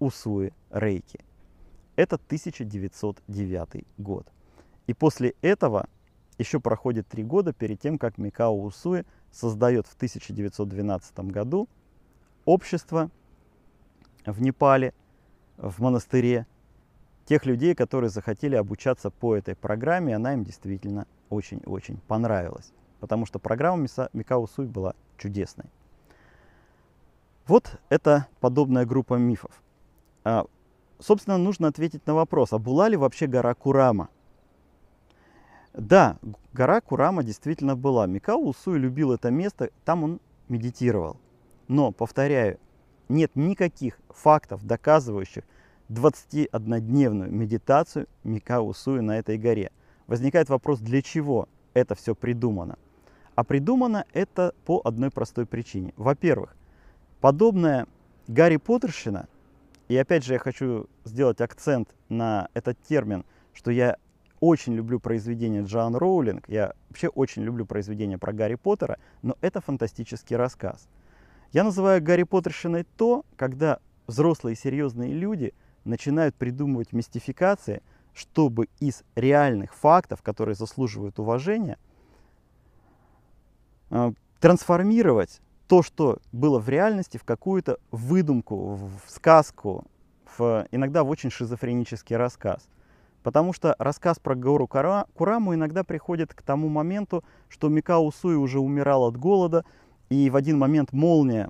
Усуи 0.00 0.52
Рейки. 0.70 1.20
Это 1.96 2.16
1909 2.16 3.86
год. 3.96 4.26
И 4.86 4.92
после 4.92 5.36
этого 5.40 5.88
еще 6.38 6.60
проходит 6.60 7.06
три 7.08 7.22
года 7.22 7.52
перед 7.52 7.80
тем, 7.80 7.98
как 7.98 8.18
Микао 8.18 8.56
Усуи 8.56 9.04
создает 9.30 9.86
в 9.86 9.94
1912 9.94 11.18
году 11.20 11.68
общество 12.44 13.10
в 14.26 14.40
Непале, 14.40 14.94
в 15.56 15.80
монастыре, 15.80 16.46
тех 17.26 17.46
людей, 17.46 17.74
которые 17.74 18.10
захотели 18.10 18.54
обучаться 18.54 19.10
по 19.10 19.34
этой 19.34 19.54
программе, 19.54 20.14
она 20.16 20.34
им 20.34 20.44
действительно 20.44 21.06
очень-очень 21.30 21.98
понравилась. 22.06 22.72
потому 23.00 23.26
что 23.26 23.38
программа 23.38 23.86
Микао 24.14 24.46
Суй 24.46 24.66
была 24.66 24.94
чудесной. 25.18 25.66
Вот 27.46 27.78
это 27.90 28.28
подобная 28.40 28.86
группа 28.86 29.14
мифов. 29.14 29.50
А, 30.24 30.46
собственно, 30.98 31.36
нужно 31.36 31.68
ответить 31.68 32.06
на 32.06 32.14
вопрос, 32.14 32.54
а 32.54 32.58
была 32.58 32.88
ли 32.88 32.96
вообще 32.96 33.26
гора 33.26 33.52
Курама? 33.54 34.08
Да, 35.74 36.18
гора 36.52 36.80
Курама 36.80 37.24
действительно 37.24 37.74
была. 37.74 38.06
Микао 38.06 38.38
Усуй 38.38 38.78
любил 38.78 39.12
это 39.12 39.30
место, 39.30 39.70
там 39.84 40.04
он 40.04 40.20
медитировал. 40.48 41.16
Но, 41.66 41.90
повторяю, 41.90 42.60
нет 43.08 43.32
никаких 43.34 43.98
фактов, 44.08 44.64
доказывающих 44.64 45.42
21-дневную 45.88 47.28
медитацию 47.28 48.06
Микао 48.22 48.66
Усуи 48.66 49.00
на 49.00 49.18
этой 49.18 49.36
горе. 49.36 49.72
Возникает 50.06 50.48
вопрос, 50.48 50.78
для 50.78 51.02
чего 51.02 51.48
это 51.72 51.96
все 51.96 52.14
придумано? 52.14 52.78
А 53.34 53.42
придумано 53.42 54.04
это 54.12 54.54
по 54.64 54.80
одной 54.84 55.10
простой 55.10 55.44
причине. 55.44 55.92
Во-первых, 55.96 56.54
подобная 57.20 57.88
Гарри 58.28 58.58
Поттерщина, 58.58 59.26
и 59.88 59.96
опять 59.96 60.24
же 60.24 60.34
я 60.34 60.38
хочу 60.38 60.86
сделать 61.04 61.40
акцент 61.40 61.88
на 62.08 62.48
этот 62.54 62.78
термин, 62.82 63.24
что 63.52 63.72
я 63.72 63.96
очень 64.44 64.74
люблю 64.74 65.00
произведения 65.00 65.62
Джоан 65.62 65.96
Роулинг, 65.96 66.48
я 66.48 66.74
вообще 66.90 67.08
очень 67.08 67.42
люблю 67.42 67.64
произведения 67.64 68.18
про 68.18 68.32
Гарри 68.32 68.56
Поттера, 68.56 68.98
но 69.22 69.36
это 69.40 69.62
фантастический 69.62 70.36
рассказ. 70.36 70.86
Я 71.52 71.64
называю 71.64 72.02
Гарри 72.02 72.24
Поттерщиной 72.24 72.84
то, 72.96 73.24
когда 73.36 73.78
взрослые 74.06 74.54
серьезные 74.54 75.14
люди 75.14 75.54
начинают 75.84 76.34
придумывать 76.34 76.92
мистификации, 76.92 77.82
чтобы 78.12 78.68
из 78.80 79.02
реальных 79.14 79.74
фактов, 79.74 80.20
которые 80.20 80.56
заслуживают 80.56 81.18
уважения, 81.18 81.78
э, 83.90 84.12
трансформировать 84.40 85.40
то, 85.68 85.82
что 85.82 86.18
было 86.32 86.58
в 86.58 86.68
реальности, 86.68 87.16
в 87.16 87.24
какую-то 87.24 87.78
выдумку, 87.90 88.74
в 88.74 89.10
сказку, 89.10 89.86
в, 90.36 90.66
иногда 90.70 91.02
в 91.02 91.08
очень 91.08 91.30
шизофренический 91.30 92.16
рассказ. 92.16 92.68
Потому 93.24 93.54
что 93.54 93.74
рассказ 93.78 94.18
про 94.18 94.34
гору 94.34 94.68
Кураму 94.68 95.54
иногда 95.54 95.82
приходит 95.82 96.34
к 96.34 96.42
тому 96.42 96.68
моменту, 96.68 97.24
что 97.48 97.70
Микао 97.70 98.10
Суи 98.12 98.34
уже 98.34 98.60
умирал 98.60 99.04
от 99.04 99.16
голода, 99.16 99.64
и 100.10 100.28
в 100.28 100.36
один 100.36 100.58
момент 100.58 100.92
молния 100.92 101.48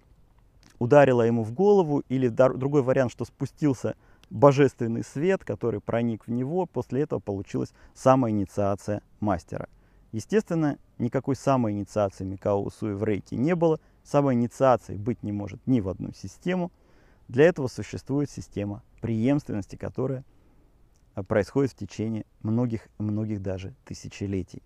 ударила 0.78 1.23
ему 1.23 1.43
в 1.43 1.52
голову, 1.52 2.04
или 2.09 2.28
другой 2.28 2.83
вариант, 2.83 3.11
что 3.11 3.25
спустился 3.25 3.97
божественный 4.31 5.02
свет, 5.02 5.45
который 5.45 5.81
проник 5.81 6.28
в 6.28 6.31
него, 6.31 6.66
после 6.66 7.02
этого 7.02 7.19
получилась 7.19 7.75
самоинициация 7.93 9.02
мастера. 9.19 9.69
Естественно, 10.12 10.78
никакой 10.99 11.35
самоинициации 11.35 12.23
Микао 12.23 12.62
Усуи 12.62 12.93
в 12.93 13.02
рейке 13.02 13.35
не 13.35 13.57
было, 13.57 13.81
самоинициации 14.04 14.97
быть 14.97 15.25
не 15.25 15.33
может 15.33 15.59
ни 15.66 15.81
в 15.81 15.88
одну 15.88 16.12
систему. 16.12 16.71
Для 17.26 17.47
этого 17.47 17.66
существует 17.66 18.31
система 18.31 18.85
преемственности, 19.00 19.75
которая 19.75 20.25
происходит 21.23 21.73
в 21.73 21.76
течение 21.76 22.25
многих-многих 22.42 23.40
даже 23.40 23.75
тысячелетий. 23.85 24.62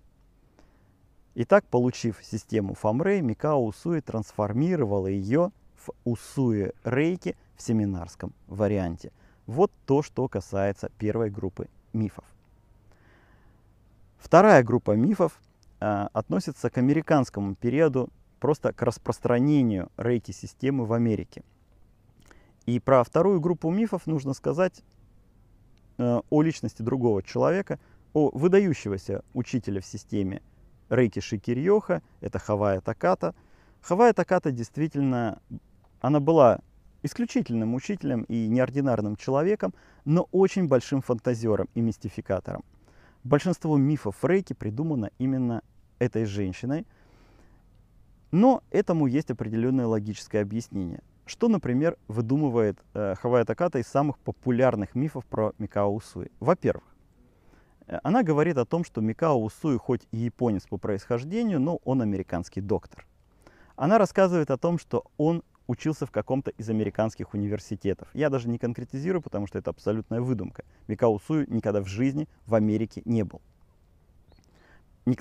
Итак, 1.34 1.64
получив 1.66 2.18
систему 2.22 2.74
Фамрей, 2.74 3.20
Микао 3.20 3.64
Усуи 3.64 4.00
трансформировала 4.00 5.06
ее 5.06 5.52
в 5.76 5.90
Усуи 6.04 6.72
Рейки 6.84 7.36
в 7.56 7.62
семинарском 7.62 8.32
варианте. 8.46 9.12
Вот 9.46 9.70
то, 9.86 10.02
что 10.02 10.26
касается 10.28 10.90
первой 10.98 11.30
группы 11.30 11.68
мифов. 11.92 12.24
Вторая 14.18 14.62
группа 14.62 14.96
мифов 14.96 15.40
э, 15.80 16.08
относится 16.12 16.70
к 16.70 16.78
американскому 16.78 17.54
периоду, 17.54 18.08
просто 18.40 18.72
к 18.72 18.82
распространению 18.82 19.90
рейки-системы 19.96 20.86
в 20.86 20.92
Америке. 20.92 21.44
И 22.66 22.80
про 22.80 23.02
вторую 23.04 23.40
группу 23.40 23.70
мифов 23.70 24.06
нужно 24.06 24.34
сказать 24.34 24.82
о 25.98 26.42
личности 26.42 26.82
другого 26.82 27.22
человека, 27.22 27.78
о 28.12 28.30
выдающегося 28.32 29.22
учителя 29.34 29.80
в 29.80 29.86
системе 29.86 30.42
Рейки 30.88 31.20
Шикирьоха, 31.20 32.02
это 32.20 32.38
Хавая 32.38 32.80
Таката. 32.80 33.34
Хавая 33.82 34.12
Таката 34.12 34.50
действительно, 34.50 35.40
она 36.00 36.20
была 36.20 36.60
исключительным 37.02 37.74
учителем 37.74 38.22
и 38.22 38.48
неординарным 38.48 39.16
человеком, 39.16 39.74
но 40.04 40.28
очень 40.32 40.66
большим 40.66 41.02
фантазером 41.02 41.68
и 41.74 41.80
мистификатором. 41.80 42.64
Большинство 43.24 43.76
мифов 43.76 44.24
Рейки 44.24 44.52
придумано 44.52 45.10
именно 45.18 45.62
этой 45.98 46.24
женщиной, 46.24 46.86
но 48.30 48.62
этому 48.70 49.06
есть 49.06 49.30
определенное 49.30 49.86
логическое 49.86 50.40
объяснение. 50.40 51.02
Что, 51.28 51.48
например, 51.48 51.98
выдумывает 52.08 52.78
э, 52.94 53.14
Хавая 53.20 53.44
Таката 53.44 53.78
из 53.78 53.86
самых 53.86 54.18
популярных 54.18 54.94
мифов 54.94 55.26
про 55.26 55.52
Микао 55.58 55.92
Усуи? 55.94 56.30
Во-первых, 56.40 56.84
э, 57.86 57.98
она 58.02 58.22
говорит 58.22 58.56
о 58.56 58.64
том, 58.64 58.82
что 58.82 59.02
Микао 59.02 59.36
Усуи 59.36 59.76
хоть 59.76 60.08
и 60.10 60.16
японец 60.16 60.66
по 60.66 60.78
происхождению, 60.78 61.60
но 61.60 61.80
он 61.84 62.00
американский 62.00 62.62
доктор. 62.62 63.06
Она 63.76 63.98
рассказывает 63.98 64.50
о 64.50 64.56
том, 64.56 64.78
что 64.78 65.04
он 65.18 65.42
учился 65.66 66.06
в 66.06 66.10
каком-то 66.10 66.50
из 66.52 66.70
американских 66.70 67.34
университетов. 67.34 68.08
Я 68.14 68.30
даже 68.30 68.48
не 68.48 68.56
конкретизирую, 68.56 69.20
потому 69.20 69.46
что 69.46 69.58
это 69.58 69.68
абсолютная 69.68 70.22
выдумка. 70.22 70.64
Микао 70.86 71.12
Усуи 71.12 71.44
никогда 71.46 71.82
в 71.82 71.88
жизни 71.88 72.26
в 72.46 72.54
Америке 72.54 73.02
не 73.04 73.22
был. 73.22 73.42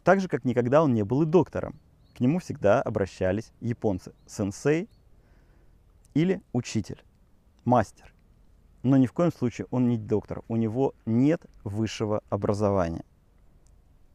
Так 0.06 0.22
же, 0.22 0.30
как 0.30 0.46
никогда 0.46 0.82
он 0.82 0.94
не 0.94 1.04
был 1.04 1.24
и 1.24 1.26
доктором. 1.26 1.78
К 2.16 2.22
нему 2.22 2.40
всегда 2.40 2.82
обращались 2.82 3.52
японцы. 3.60 4.14
Сенсей, 4.26 4.88
или 6.18 6.42
учитель, 6.52 7.04
мастер. 7.64 8.12
Но 8.82 8.98
ни 8.98 9.06
в 9.06 9.14
коем 9.14 9.32
случае 9.32 9.68
он 9.70 9.88
не 9.88 9.98
доктор, 10.00 10.42
у 10.48 10.56
него 10.56 10.96
нет 11.06 11.46
высшего 11.64 12.24
образования. 12.32 13.06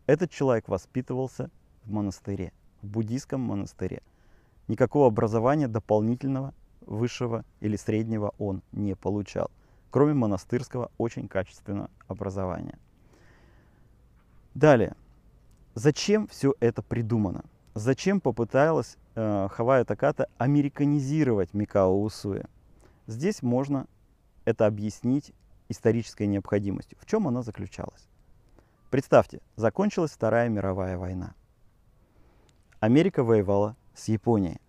Этот 0.07 0.33
человек 0.33 0.69
воспитывался 0.69 1.49
в 1.85 1.93
монастыре, 1.93 2.53
в 2.83 2.89
буддийском 2.89 3.41
монастыре. 3.41 4.03
Никакого 4.67 5.07
образования 5.07 5.69
дополнительного, 5.69 6.55
высшего 6.81 7.45
или 7.61 7.77
среднего 7.77 8.35
он 8.37 8.63
не 8.73 8.97
получал, 8.97 9.49
кроме 9.93 10.15
монастырского 10.15 10.91
очень 10.99 11.29
качественного 11.29 11.89
образования. 12.09 12.81
Далее. 14.55 14.97
Зачем 15.77 16.27
все 16.27 16.53
это 16.59 16.83
придумано? 16.83 17.45
Зачем 17.75 18.21
попыталась 18.21 18.99
э, 19.15 19.49
Хавая 19.51 19.85
Таката 19.85 20.29
американизировать 20.37 21.55
Микао 21.55 22.03
Усуя? 22.03 22.45
Здесь 23.07 23.43
можно 23.43 23.87
это 24.45 24.67
объяснить 24.67 25.33
исторической 25.71 26.27
необходимостью. 26.27 26.99
В 27.01 27.07
чем 27.07 27.27
она 27.27 27.43
заключалась? 27.43 28.09
Представьте, 28.91 29.41
закончилась 29.57 30.11
Вторая 30.11 30.51
мировая 30.51 30.99
война. 30.99 31.35
Америка 32.79 33.25
воевала 33.25 33.75
с 33.95 34.09
Японией. 34.09 34.61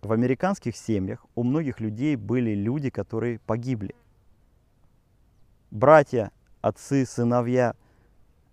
В 0.00 0.12
американских 0.12 0.76
семьях 0.76 1.26
у 1.34 1.42
многих 1.42 1.80
людей 1.80 2.16
были 2.16 2.54
люди, 2.54 2.88
которые 2.88 3.38
погибли. 3.40 3.94
Братья, 5.70 6.30
отцы, 6.62 7.04
сыновья. 7.04 7.74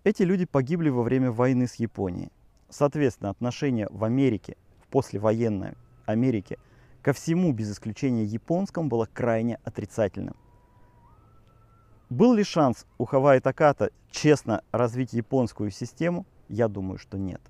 Эти 0.02 0.24
люди 0.24 0.44
погибли 0.44 0.90
во 0.90 1.02
время 1.02 1.30
войны 1.30 1.66
с 1.66 1.76
Японией. 1.76 2.32
Соответственно, 2.76 3.30
отношение 3.30 3.86
в 3.88 4.02
Америке, 4.02 4.56
в 4.80 4.88
послевоенной 4.88 5.74
Америке, 6.06 6.58
ко 7.02 7.12
всему, 7.12 7.52
без 7.52 7.70
исключения 7.70 8.24
японскому, 8.24 8.88
было 8.88 9.06
крайне 9.06 9.60
отрицательным. 9.62 10.34
Был 12.10 12.34
ли 12.34 12.42
шанс 12.42 12.84
у 12.98 13.04
Хавай 13.04 13.38
Таката 13.38 13.92
честно 14.10 14.62
развить 14.72 15.12
японскую 15.12 15.70
систему? 15.70 16.26
Я 16.48 16.66
думаю, 16.66 16.98
что 16.98 17.16
нет. 17.16 17.40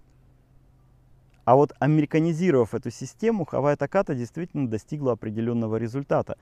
А 1.46 1.56
вот 1.56 1.72
американизировав 1.78 2.74
эту 2.74 2.90
систему, 2.90 3.46
Хавай 3.46 3.76
Таката 3.76 4.14
действительно 4.14 4.68
достигла 4.68 5.12
определенного 5.12 5.76
результата. 5.76 6.36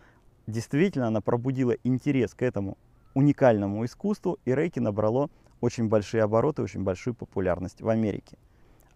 Действительно, 0.48 1.06
она 1.06 1.20
пробудила 1.20 1.76
интерес 1.84 2.34
к 2.34 2.42
этому 2.42 2.76
уникальному 3.14 3.84
искусству, 3.84 4.40
и 4.44 4.52
Рейки 4.52 4.80
набрало 4.80 5.30
очень 5.60 5.88
большие 5.88 6.24
обороты, 6.24 6.62
очень 6.62 6.82
большую 6.82 7.14
популярность 7.14 7.80
в 7.80 7.88
Америке. 7.88 8.36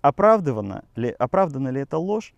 Оправдана 0.00 0.84
ли, 0.94 1.10
оправдана 1.10 1.68
ли 1.68 1.80
это 1.80 1.98
ложь? 1.98 2.34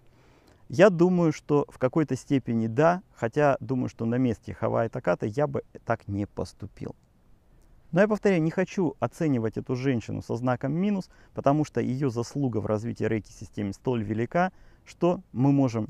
Я 0.69 0.91
думаю, 0.91 1.33
что 1.33 1.67
в 1.69 1.79
какой-то 1.79 2.15
степени 2.15 2.67
да, 2.67 3.03
хотя 3.15 3.57
думаю, 3.61 3.89
что 3.89 4.05
на 4.05 4.17
месте 4.17 4.55
Хавай 4.55 4.89
Таката 4.89 5.27
я 5.27 5.47
бы 5.47 5.63
так 5.85 6.09
не 6.09 6.27
поступил. 6.27 6.95
Но 7.91 8.03
я 8.03 8.09
повторяю, 8.09 8.43
не 8.43 8.51
хочу 8.51 8.97
оценивать 9.01 9.57
эту 9.57 9.75
женщину 9.75 10.21
со 10.21 10.37
знаком 10.37 10.73
минус, 10.73 11.09
потому 11.33 11.65
что 11.65 11.81
ее 11.81 12.11
заслуга 12.11 12.59
в 12.59 12.67
развитии 12.67 13.05
рейки-системы 13.05 13.73
столь 13.73 14.03
велика, 14.03 14.53
что 14.85 15.23
мы 15.33 15.53
можем 15.53 15.89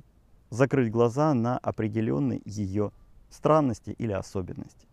закрыть 0.50 0.92
глаза 0.92 1.35
на 1.35 1.59
определенные 1.59 2.40
ее 2.44 2.92
странности 3.31 3.90
или 3.90 4.12
особенности. 4.12 4.87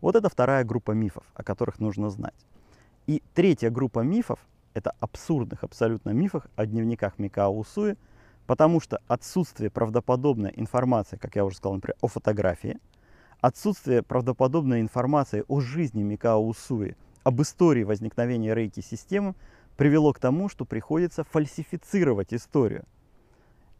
Вот 0.00 0.16
это 0.16 0.28
вторая 0.28 0.64
группа 0.64 0.92
мифов, 0.92 1.24
о 1.34 1.42
которых 1.42 1.78
нужно 1.80 2.10
знать. 2.10 2.46
И 3.06 3.22
третья 3.34 3.70
группа 3.70 4.00
мифов 4.00 4.38
это 4.74 4.94
абсурдных 5.00 5.64
абсолютно 5.64 6.10
мифах 6.10 6.46
о 6.56 6.66
дневниках 6.66 7.18
Микао 7.18 7.56
Усуи, 7.56 7.96
потому 8.46 8.80
что 8.80 9.00
отсутствие 9.06 9.70
правдоподобной 9.70 10.52
информации, 10.56 11.16
как 11.16 11.36
я 11.36 11.44
уже 11.44 11.56
сказал, 11.56 11.74
например, 11.74 11.96
о 12.00 12.08
фотографии, 12.08 12.78
отсутствие 13.40 14.02
правдоподобной 14.02 14.80
информации 14.80 15.44
о 15.48 15.60
жизни 15.60 16.02
Микао 16.02 16.44
Усуи, 16.46 16.96
об 17.24 17.40
истории 17.40 17.84
возникновения 17.84 18.54
рейки-системы 18.54 19.34
привело 19.76 20.12
к 20.12 20.18
тому, 20.18 20.48
что 20.48 20.64
приходится 20.64 21.24
фальсифицировать 21.24 22.34
историю. 22.34 22.84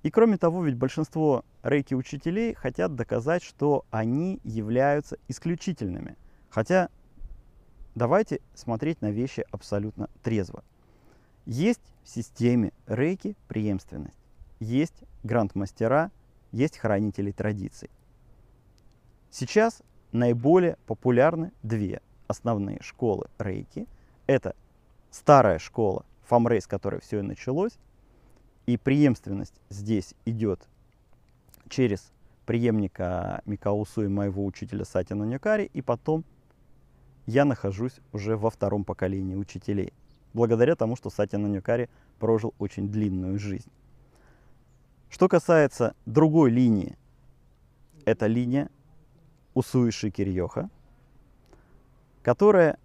И 0.02 0.10
кроме 0.10 0.36
того, 0.36 0.64
ведь 0.64 0.76
большинство 0.76 1.44
рейки-учителей 1.62 2.54
хотят 2.54 2.94
доказать, 2.94 3.42
что 3.42 3.84
они 3.90 4.40
являются 4.42 5.16
исключительными. 5.28 6.16
Хотя 6.50 6.88
давайте 7.94 8.40
смотреть 8.54 9.00
на 9.00 9.10
вещи 9.10 9.44
абсолютно 9.50 10.08
трезво. 10.22 10.64
Есть 11.44 11.80
в 12.04 12.08
системе 12.08 12.72
рейки 12.86 13.36
преемственность, 13.48 14.18
есть 14.60 15.02
гранд-мастера, 15.24 16.10
есть 16.52 16.78
хранители 16.78 17.32
традиций. 17.32 17.90
Сейчас 19.30 19.82
наиболее 20.12 20.76
популярны 20.86 21.52
две 21.62 22.00
основные 22.28 22.78
школы 22.82 23.26
рейки. 23.38 23.86
Это 24.26 24.54
старая 25.10 25.58
школа 25.58 26.04
Фамрей, 26.26 26.60
с 26.60 26.66
которой 26.66 27.00
все 27.00 27.18
и 27.18 27.22
началось, 27.22 27.78
и 28.66 28.76
преемственность 28.76 29.60
здесь 29.68 30.14
идет 30.24 30.68
через 31.68 32.12
преемника 32.46 33.42
Микаусу 33.46 34.04
и 34.04 34.08
моего 34.08 34.44
учителя 34.44 34.84
Сатина 34.84 35.24
Нюкари, 35.24 35.70
и 35.72 35.82
потом 35.82 36.24
я 37.26 37.44
нахожусь 37.44 38.00
уже 38.12 38.36
во 38.36 38.50
втором 38.50 38.84
поколении 38.84 39.34
учителей, 39.34 39.92
благодаря 40.32 40.74
тому, 40.74 40.96
что 40.96 41.10
Сатина 41.10 41.46
Нюкари 41.46 41.88
прожил 42.18 42.54
очень 42.58 42.88
длинную 42.88 43.38
жизнь. 43.38 43.70
Что 45.10 45.28
касается 45.28 45.94
другой 46.06 46.50
линии, 46.50 46.96
это 48.04 48.26
линия 48.26 48.70
Усуи 49.54 49.90
Шикирьоха, 49.90 50.70
которая 52.22 52.78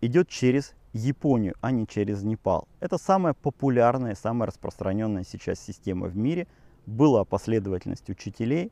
идет 0.00 0.28
через 0.28 0.74
Японию, 0.92 1.54
а 1.60 1.72
не 1.72 1.86
через 1.86 2.22
Непал. 2.22 2.68
Это 2.80 2.98
самая 2.98 3.34
популярная, 3.34 4.14
самая 4.14 4.46
распространенная 4.46 5.24
сейчас 5.24 5.60
система 5.60 6.06
в 6.06 6.16
мире. 6.16 6.46
Была 6.86 7.24
последовательность 7.24 8.08
учителей. 8.08 8.70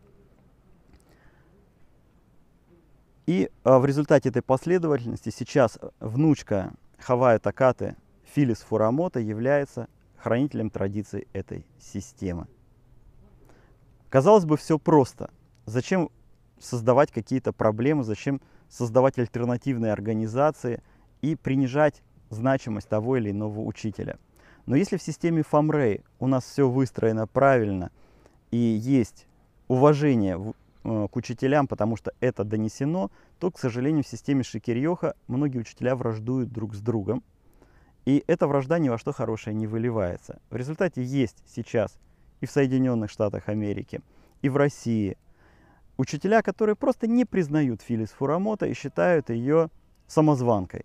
И 3.26 3.50
а, 3.64 3.78
в 3.78 3.86
результате 3.86 4.28
этой 4.28 4.42
последовательности 4.42 5.30
сейчас 5.30 5.78
внучка 5.98 6.72
Хавая 6.98 7.38
Такаты 7.38 7.96
Филис 8.34 8.58
Фурамото 8.62 9.20
является 9.20 9.88
хранителем 10.16 10.68
традиций 10.68 11.28
этой 11.32 11.64
системы. 11.78 12.48
Казалось 14.08 14.44
бы, 14.44 14.56
все 14.56 14.78
просто. 14.78 15.30
Зачем 15.66 16.10
создавать 16.58 17.12
какие-то 17.12 17.52
проблемы, 17.52 18.02
зачем 18.02 18.40
создавать 18.68 19.18
альтернативные 19.18 19.92
организации 19.92 20.82
и 21.22 21.36
принижать 21.36 22.02
значимость 22.30 22.88
того 22.88 23.18
или 23.18 23.30
иного 23.30 23.60
учителя. 23.60 24.18
Но 24.66 24.74
если 24.74 24.96
в 24.96 25.02
системе 25.02 25.42
Фамрей 25.42 26.02
у 26.18 26.26
нас 26.26 26.44
все 26.44 26.68
выстроено 26.68 27.28
правильно 27.28 27.92
и 28.50 28.56
есть 28.56 29.28
уважение 29.68 30.54
э, 30.82 31.08
к 31.08 31.14
учителям, 31.16 31.68
потому 31.68 31.96
что 31.96 32.12
это 32.18 32.42
донесено, 32.42 33.12
то, 33.38 33.52
к 33.52 33.58
сожалению, 33.60 34.02
в 34.02 34.08
системе 34.08 34.42
Шикирьоха 34.42 35.14
многие 35.28 35.58
учителя 35.58 35.94
враждуют 35.94 36.50
друг 36.50 36.74
с 36.74 36.80
другом. 36.80 37.22
И 38.04 38.22
эта 38.26 38.46
вражда 38.46 38.78
ни 38.78 38.88
во 38.88 38.98
что 38.98 39.12
хорошее 39.12 39.54
не 39.54 39.66
выливается. 39.66 40.40
В 40.50 40.56
результате 40.56 41.02
есть 41.02 41.42
сейчас 41.46 41.98
и 42.40 42.46
в 42.46 42.50
Соединенных 42.50 43.10
Штатах 43.10 43.48
Америки, 43.48 44.02
и 44.42 44.48
в 44.48 44.56
России 44.56 45.16
учителя, 45.96 46.42
которые 46.42 46.76
просто 46.76 47.06
не 47.06 47.24
признают 47.24 47.82
Филис 47.82 48.10
Фурамото 48.10 48.66
и 48.66 48.74
считают 48.74 49.30
ее 49.30 49.70
самозванкой. 50.06 50.84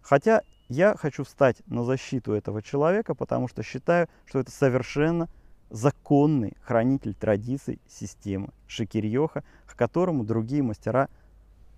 Хотя 0.00 0.42
я 0.68 0.96
хочу 0.96 1.24
встать 1.24 1.62
на 1.66 1.84
защиту 1.84 2.32
этого 2.32 2.62
человека, 2.62 3.14
потому 3.14 3.48
что 3.48 3.62
считаю, 3.62 4.08
что 4.24 4.38
это 4.40 4.50
совершенно 4.50 5.28
законный 5.70 6.56
хранитель 6.62 7.14
традиций 7.14 7.80
системы 7.88 8.50
Шикирьоха, 8.66 9.44
к 9.66 9.76
которому 9.76 10.24
другие 10.24 10.62
мастера, 10.62 11.08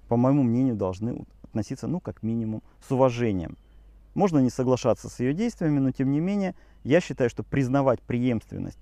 по 0.09 0.17
моему 0.17 0.43
мнению, 0.43 0.77
должны 0.77 1.27
относиться, 1.43 1.87
ну, 1.87 2.01
как 2.01 2.23
минимум, 2.23 2.62
с 2.87 2.91
уважением. 2.91 3.57
Можно 4.18 4.40
не 4.40 4.50
соглашаться 4.50 5.09
с 5.09 5.20
ее 5.20 5.33
действиями, 5.33 5.78
но 5.78 5.92
тем 5.92 6.11
не 6.11 6.18
менее, 6.18 6.57
я 6.83 7.00
считаю, 7.00 7.31
что 7.31 7.44
признавать 7.44 8.02
преемственность 8.02 8.81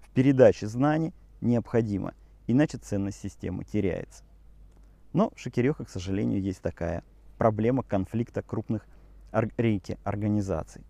в 0.00 0.10
передаче 0.10 0.68
знаний 0.68 1.12
необходимо, 1.40 2.14
иначе 2.46 2.78
ценность 2.78 3.20
системы 3.20 3.64
теряется. 3.64 4.22
Но 5.12 5.32
в 5.34 5.40
Шикирёха, 5.40 5.86
к 5.86 5.90
сожалению, 5.90 6.40
есть 6.40 6.62
такая 6.62 7.02
проблема 7.36 7.82
конфликта 7.82 8.42
крупных 8.42 8.86
рейки 9.32 9.98
организаций. 10.04 10.84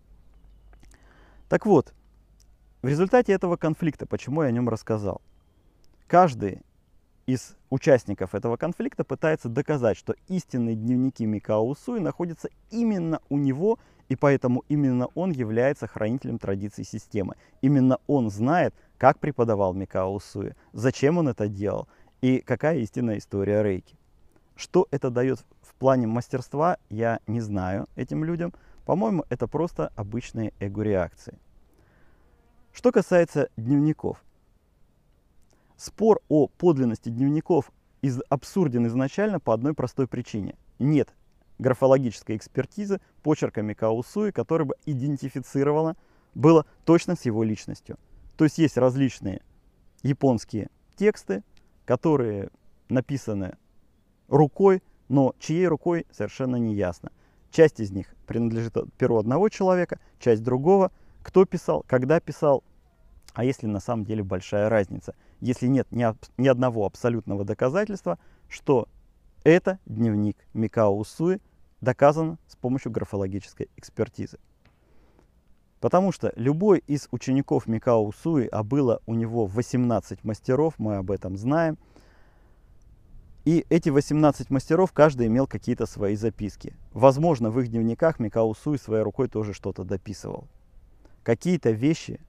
Так 1.49 1.65
вот, 1.65 1.95
в 2.83 2.87
результате 2.87 3.33
этого 3.33 3.57
конфликта, 3.57 4.05
почему 4.05 4.43
я 4.43 4.49
о 4.49 4.51
нем 4.51 4.69
рассказал, 4.69 5.23
каждый 6.05 6.61
из 7.27 7.57
участников 7.69 8.33
этого 8.33 8.55
конфликта 8.55 9.03
пытается 9.03 9.49
доказать, 9.49 9.97
что 9.97 10.15
истинные 10.29 10.75
дневники 10.75 11.25
Микао 11.25 11.67
Усуи 11.67 11.99
находятся 11.99 12.49
именно 12.71 13.19
у 13.29 13.37
него, 13.37 13.77
и 14.07 14.15
поэтому 14.15 14.63
именно 14.69 15.07
он 15.13 15.31
является 15.31 15.87
хранителем 15.87 16.39
традиций 16.39 16.85
системы. 16.85 17.35
Именно 17.61 17.99
он 18.07 18.31
знает, 18.31 18.73
как 18.97 19.19
преподавал 19.19 19.73
Микао 19.73 20.13
Усуи, 20.13 20.55
зачем 20.71 21.17
он 21.17 21.27
это 21.27 21.49
делал 21.49 21.89
и 22.21 22.39
какая 22.39 22.77
истинная 22.77 23.17
история 23.17 23.61
рейки. 23.61 23.97
Что 24.55 24.87
это 24.89 25.09
дает 25.11 25.45
в 25.61 25.75
плане 25.75 26.07
мастерства, 26.07 26.77
я 26.89 27.19
не 27.27 27.41
знаю 27.41 27.87
этим 27.95 28.23
людям. 28.23 28.53
По-моему, 28.85 29.25
это 29.29 29.47
просто 29.47 29.91
обычные 29.97 30.53
эго-реакции. 30.59 31.37
Что 32.71 32.91
касается 32.91 33.49
дневников. 33.57 34.23
Спор 35.77 36.19
о 36.27 36.47
подлинности 36.47 37.09
дневников 37.09 37.71
из, 38.01 38.19
абсурден 38.29 38.87
изначально 38.87 39.39
по 39.39 39.53
одной 39.53 39.73
простой 39.73 40.07
причине. 40.07 40.55
Нет 40.79 41.13
графологической 41.59 42.35
экспертизы 42.35 42.99
почерка 43.23 43.61
Микаусуи, 43.61 44.31
которая 44.31 44.67
бы 44.67 44.75
идентифицировала 44.85 45.95
было 46.35 46.65
точно 46.85 47.15
с 47.15 47.25
его 47.25 47.43
личностью. 47.43 47.97
То 48.37 48.43
есть 48.43 48.57
есть 48.57 48.77
различные 48.77 49.41
японские 50.03 50.69
тексты, 50.95 51.43
которые 51.85 52.49
написаны 52.89 53.57
рукой, 54.27 54.83
но 55.09 55.33
чьей 55.39 55.67
рукой 55.67 56.05
совершенно 56.11 56.55
не 56.57 56.75
ясно. 56.75 57.11
Часть 57.51 57.79
из 57.79 57.91
них 57.91 58.13
принадлежит 58.25 58.75
перу 58.97 59.17
одного 59.17 59.49
человека, 59.49 59.99
часть 60.19 60.43
другого. 60.43 60.91
Кто 61.23 61.45
писал, 61.45 61.83
когда 61.87 62.19
писал, 62.19 62.63
а 63.37 63.43
если 63.43 63.67
на 63.67 63.79
самом 63.79 64.03
деле 64.03 64.23
большая 64.23 64.67
разница. 64.67 65.13
Если 65.41 65.67
нет 65.67 65.85
ни, 65.91 66.03
ни 66.41 66.47
одного 66.47 66.87
абсолютного 66.87 67.45
доказательства, 67.45 68.17
что 68.49 68.89
это 69.43 69.77
дневник 69.85 70.35
Микао 70.55 70.97
Усуи, 70.97 71.37
доказано 71.79 72.39
с 72.47 72.55
помощью 72.55 72.91
графологической 72.91 73.69
экспертизы. 73.77 74.39
Потому 75.79 76.11
что 76.11 76.33
любой 76.35 76.79
из 76.87 77.07
учеников 77.11 77.67
Микао 77.67 78.07
Усуи, 78.07 78.47
а 78.47 78.63
было 78.63 79.03
у 79.05 79.13
него 79.13 79.45
18 79.45 80.23
мастеров, 80.23 80.73
мы 80.79 80.95
об 80.95 81.11
этом 81.11 81.37
знаем, 81.37 81.77
и 83.45 83.67
эти 83.69 83.89
18 83.89 84.49
мастеров, 84.49 84.93
каждый 84.93 85.27
имел 85.27 85.45
какие-то 85.45 85.85
свои 85.85 86.15
записки. 86.15 86.75
Возможно, 86.91 87.51
в 87.51 87.59
их 87.59 87.67
дневниках 87.67 88.19
Микао 88.19 88.55
Суй 88.55 88.79
своей 88.79 89.03
рукой 89.03 89.27
тоже 89.27 89.53
что-то 89.53 89.83
дописывал. 89.83 90.47
Какие-то 91.21 91.69
вещи, 91.69 92.19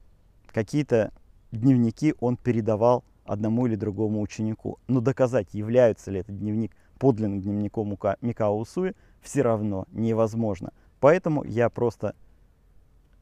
какие-то 0.51 1.11
дневники 1.51 2.15
он 2.19 2.37
передавал 2.37 3.03
одному 3.25 3.67
или 3.67 3.75
другому 3.75 4.21
ученику. 4.21 4.79
Но 4.87 5.01
доказать, 5.01 5.53
является 5.53 6.11
ли 6.11 6.19
этот 6.19 6.37
дневник 6.37 6.75
подлинным 6.97 7.41
дневником 7.41 7.97
Микао 8.21 8.57
Усуи, 8.59 8.93
все 9.21 9.41
равно 9.41 9.85
невозможно. 9.91 10.71
Поэтому 10.99 11.43
я 11.43 11.69
просто 11.69 12.15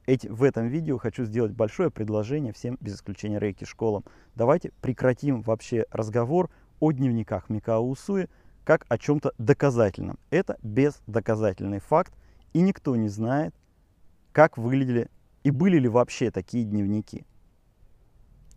эти, 0.05 0.27
в 0.27 0.43
этом 0.43 0.67
видео 0.67 0.97
хочу 0.97 1.25
сделать 1.25 1.51
большое 1.51 1.91
предложение 1.91 2.53
всем, 2.53 2.77
без 2.79 2.95
исключения 2.95 3.39
рейки 3.39 3.65
школам. 3.65 4.05
Давайте 4.35 4.71
прекратим 4.81 5.41
вообще 5.41 5.85
разговор 5.91 6.49
о 6.79 6.91
дневниках 6.91 7.49
Микао 7.49 7.85
Усуи 7.85 8.27
как 8.63 8.85
о 8.89 8.97
чем-то 8.97 9.33
доказательном. 9.37 10.17
Это 10.29 10.57
бездоказательный 10.63 11.79
факт, 11.79 12.13
и 12.53 12.61
никто 12.61 12.95
не 12.95 13.09
знает, 13.09 13.53
как 14.31 14.57
выглядели 14.57 15.09
и 15.47 15.51
были 15.51 15.79
ли 15.79 15.87
вообще 15.87 16.29
такие 16.29 16.65
дневники. 16.65 17.25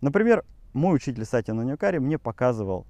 Например, 0.01 0.45
мой 0.73 0.97
учитель 0.97 1.25
Сати 1.25 1.53
Нанюкари 1.53 1.99
мне 1.99 2.19
показывал 2.19 2.85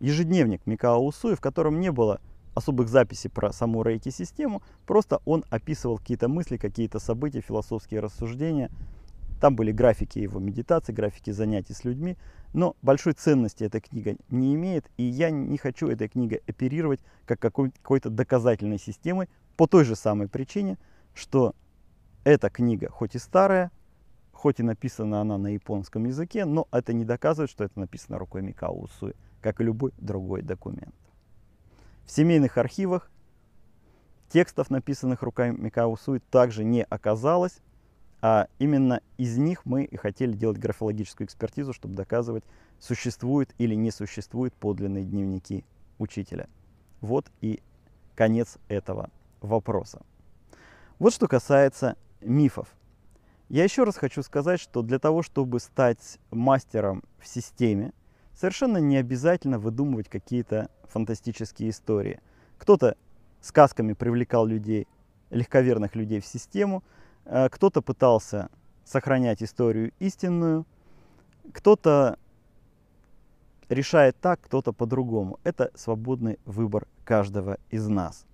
ежедневник 0.00 0.66
Микао 0.66 1.04
Усуи, 1.04 1.34
в 1.34 1.42
котором 1.42 1.78
не 1.78 1.92
было 1.92 2.22
особых 2.54 2.88
записей 2.88 3.28
про 3.28 3.52
саму 3.52 3.82
рейки-систему, 3.82 4.62
просто 4.86 5.20
он 5.26 5.44
описывал 5.50 5.98
какие-то 5.98 6.28
мысли, 6.28 6.56
какие-то 6.56 7.00
события, 7.00 7.42
философские 7.42 8.00
рассуждения. 8.00 8.70
Там 9.42 9.56
были 9.56 9.70
графики 9.70 10.20
его 10.20 10.40
медитации, 10.40 10.94
графики 10.94 11.32
занятий 11.32 11.74
с 11.74 11.84
людьми, 11.84 12.16
но 12.54 12.76
большой 12.80 13.12
ценности 13.12 13.64
эта 13.64 13.82
книга 13.82 14.16
не 14.30 14.54
имеет, 14.54 14.90
и 14.96 15.02
я 15.02 15.30
не 15.30 15.58
хочу 15.58 15.88
этой 15.88 16.08
книгой 16.08 16.40
оперировать 16.46 17.00
как 17.26 17.40
какой-то 17.40 18.08
доказательной 18.08 18.78
системой 18.78 19.28
по 19.58 19.66
той 19.66 19.84
же 19.84 19.96
самой 19.96 20.28
причине, 20.28 20.78
что 21.12 21.54
эта 22.24 22.50
книга, 22.50 22.90
хоть 22.90 23.14
и 23.14 23.18
старая, 23.18 23.70
хоть 24.32 24.60
и 24.60 24.62
написана 24.62 25.20
она 25.20 25.38
на 25.38 25.48
японском 25.48 26.04
языке, 26.04 26.44
но 26.44 26.66
это 26.72 26.92
не 26.92 27.04
доказывает, 27.04 27.50
что 27.50 27.64
это 27.64 27.78
написано 27.78 28.18
рукой 28.18 28.42
Микао 28.42 28.74
Усуи, 28.74 29.12
как 29.40 29.60
и 29.60 29.64
любой 29.64 29.92
другой 29.98 30.42
документ. 30.42 30.94
В 32.04 32.10
семейных 32.10 32.58
архивах 32.58 33.10
текстов, 34.28 34.70
написанных 34.70 35.22
руками 35.22 35.56
Микао 35.56 35.92
Усуи, 35.92 36.18
также 36.30 36.64
не 36.64 36.82
оказалось, 36.82 37.60
а 38.20 38.48
именно 38.58 39.00
из 39.18 39.36
них 39.36 39.66
мы 39.66 39.84
и 39.84 39.96
хотели 39.96 40.32
делать 40.32 40.58
графологическую 40.58 41.26
экспертизу, 41.26 41.74
чтобы 41.74 41.94
доказывать, 41.94 42.44
существуют 42.80 43.54
или 43.58 43.74
не 43.74 43.90
существуют 43.90 44.54
подлинные 44.54 45.04
дневники 45.04 45.64
учителя. 45.98 46.48
Вот 47.00 47.30
и 47.42 47.62
конец 48.14 48.56
этого 48.68 49.10
вопроса. 49.42 50.00
Вот 50.98 51.12
что 51.12 51.28
касается 51.28 51.96
мифов. 52.24 52.68
Я 53.48 53.64
еще 53.64 53.84
раз 53.84 53.96
хочу 53.96 54.22
сказать, 54.22 54.60
что 54.60 54.82
для 54.82 54.98
того, 54.98 55.22
чтобы 55.22 55.60
стать 55.60 56.18
мастером 56.30 57.04
в 57.18 57.28
системе, 57.28 57.92
совершенно 58.34 58.78
не 58.78 58.96
обязательно 58.96 59.58
выдумывать 59.58 60.08
какие-то 60.08 60.70
фантастические 60.88 61.70
истории. 61.70 62.20
Кто-то 62.58 62.96
сказками 63.40 63.92
привлекал 63.92 64.46
людей, 64.46 64.88
легковерных 65.30 65.94
людей 65.94 66.20
в 66.20 66.26
систему, 66.26 66.82
э, 67.26 67.48
кто-то 67.50 67.82
пытался 67.82 68.48
сохранять 68.84 69.42
историю 69.42 69.92
истинную, 69.98 70.66
кто-то 71.52 72.18
решает 73.68 74.16
так, 74.20 74.40
кто-то 74.40 74.72
по-другому. 74.72 75.38
Это 75.44 75.70
свободный 75.74 76.38
выбор 76.44 76.86
каждого 77.04 77.58
из 77.70 77.86
нас. 77.88 78.26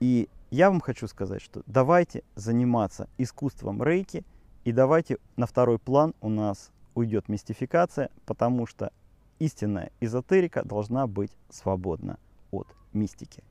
И 0.00 0.28
я 0.52 0.68
вам 0.68 0.80
хочу 0.80 1.08
сказать, 1.08 1.40
что 1.40 1.62
давайте 1.66 2.22
заниматься 2.34 3.08
искусством 3.16 3.82
рейки, 3.82 4.22
и 4.64 4.72
давайте 4.72 5.16
на 5.36 5.46
второй 5.46 5.78
план 5.78 6.14
у 6.20 6.28
нас 6.28 6.70
уйдет 6.94 7.30
мистификация, 7.30 8.10
потому 8.26 8.66
что 8.66 8.92
истинная 9.38 9.90
эзотерика 10.00 10.62
должна 10.62 11.06
быть 11.06 11.32
свободна 11.48 12.18
от 12.50 12.68
мистики. 12.92 13.42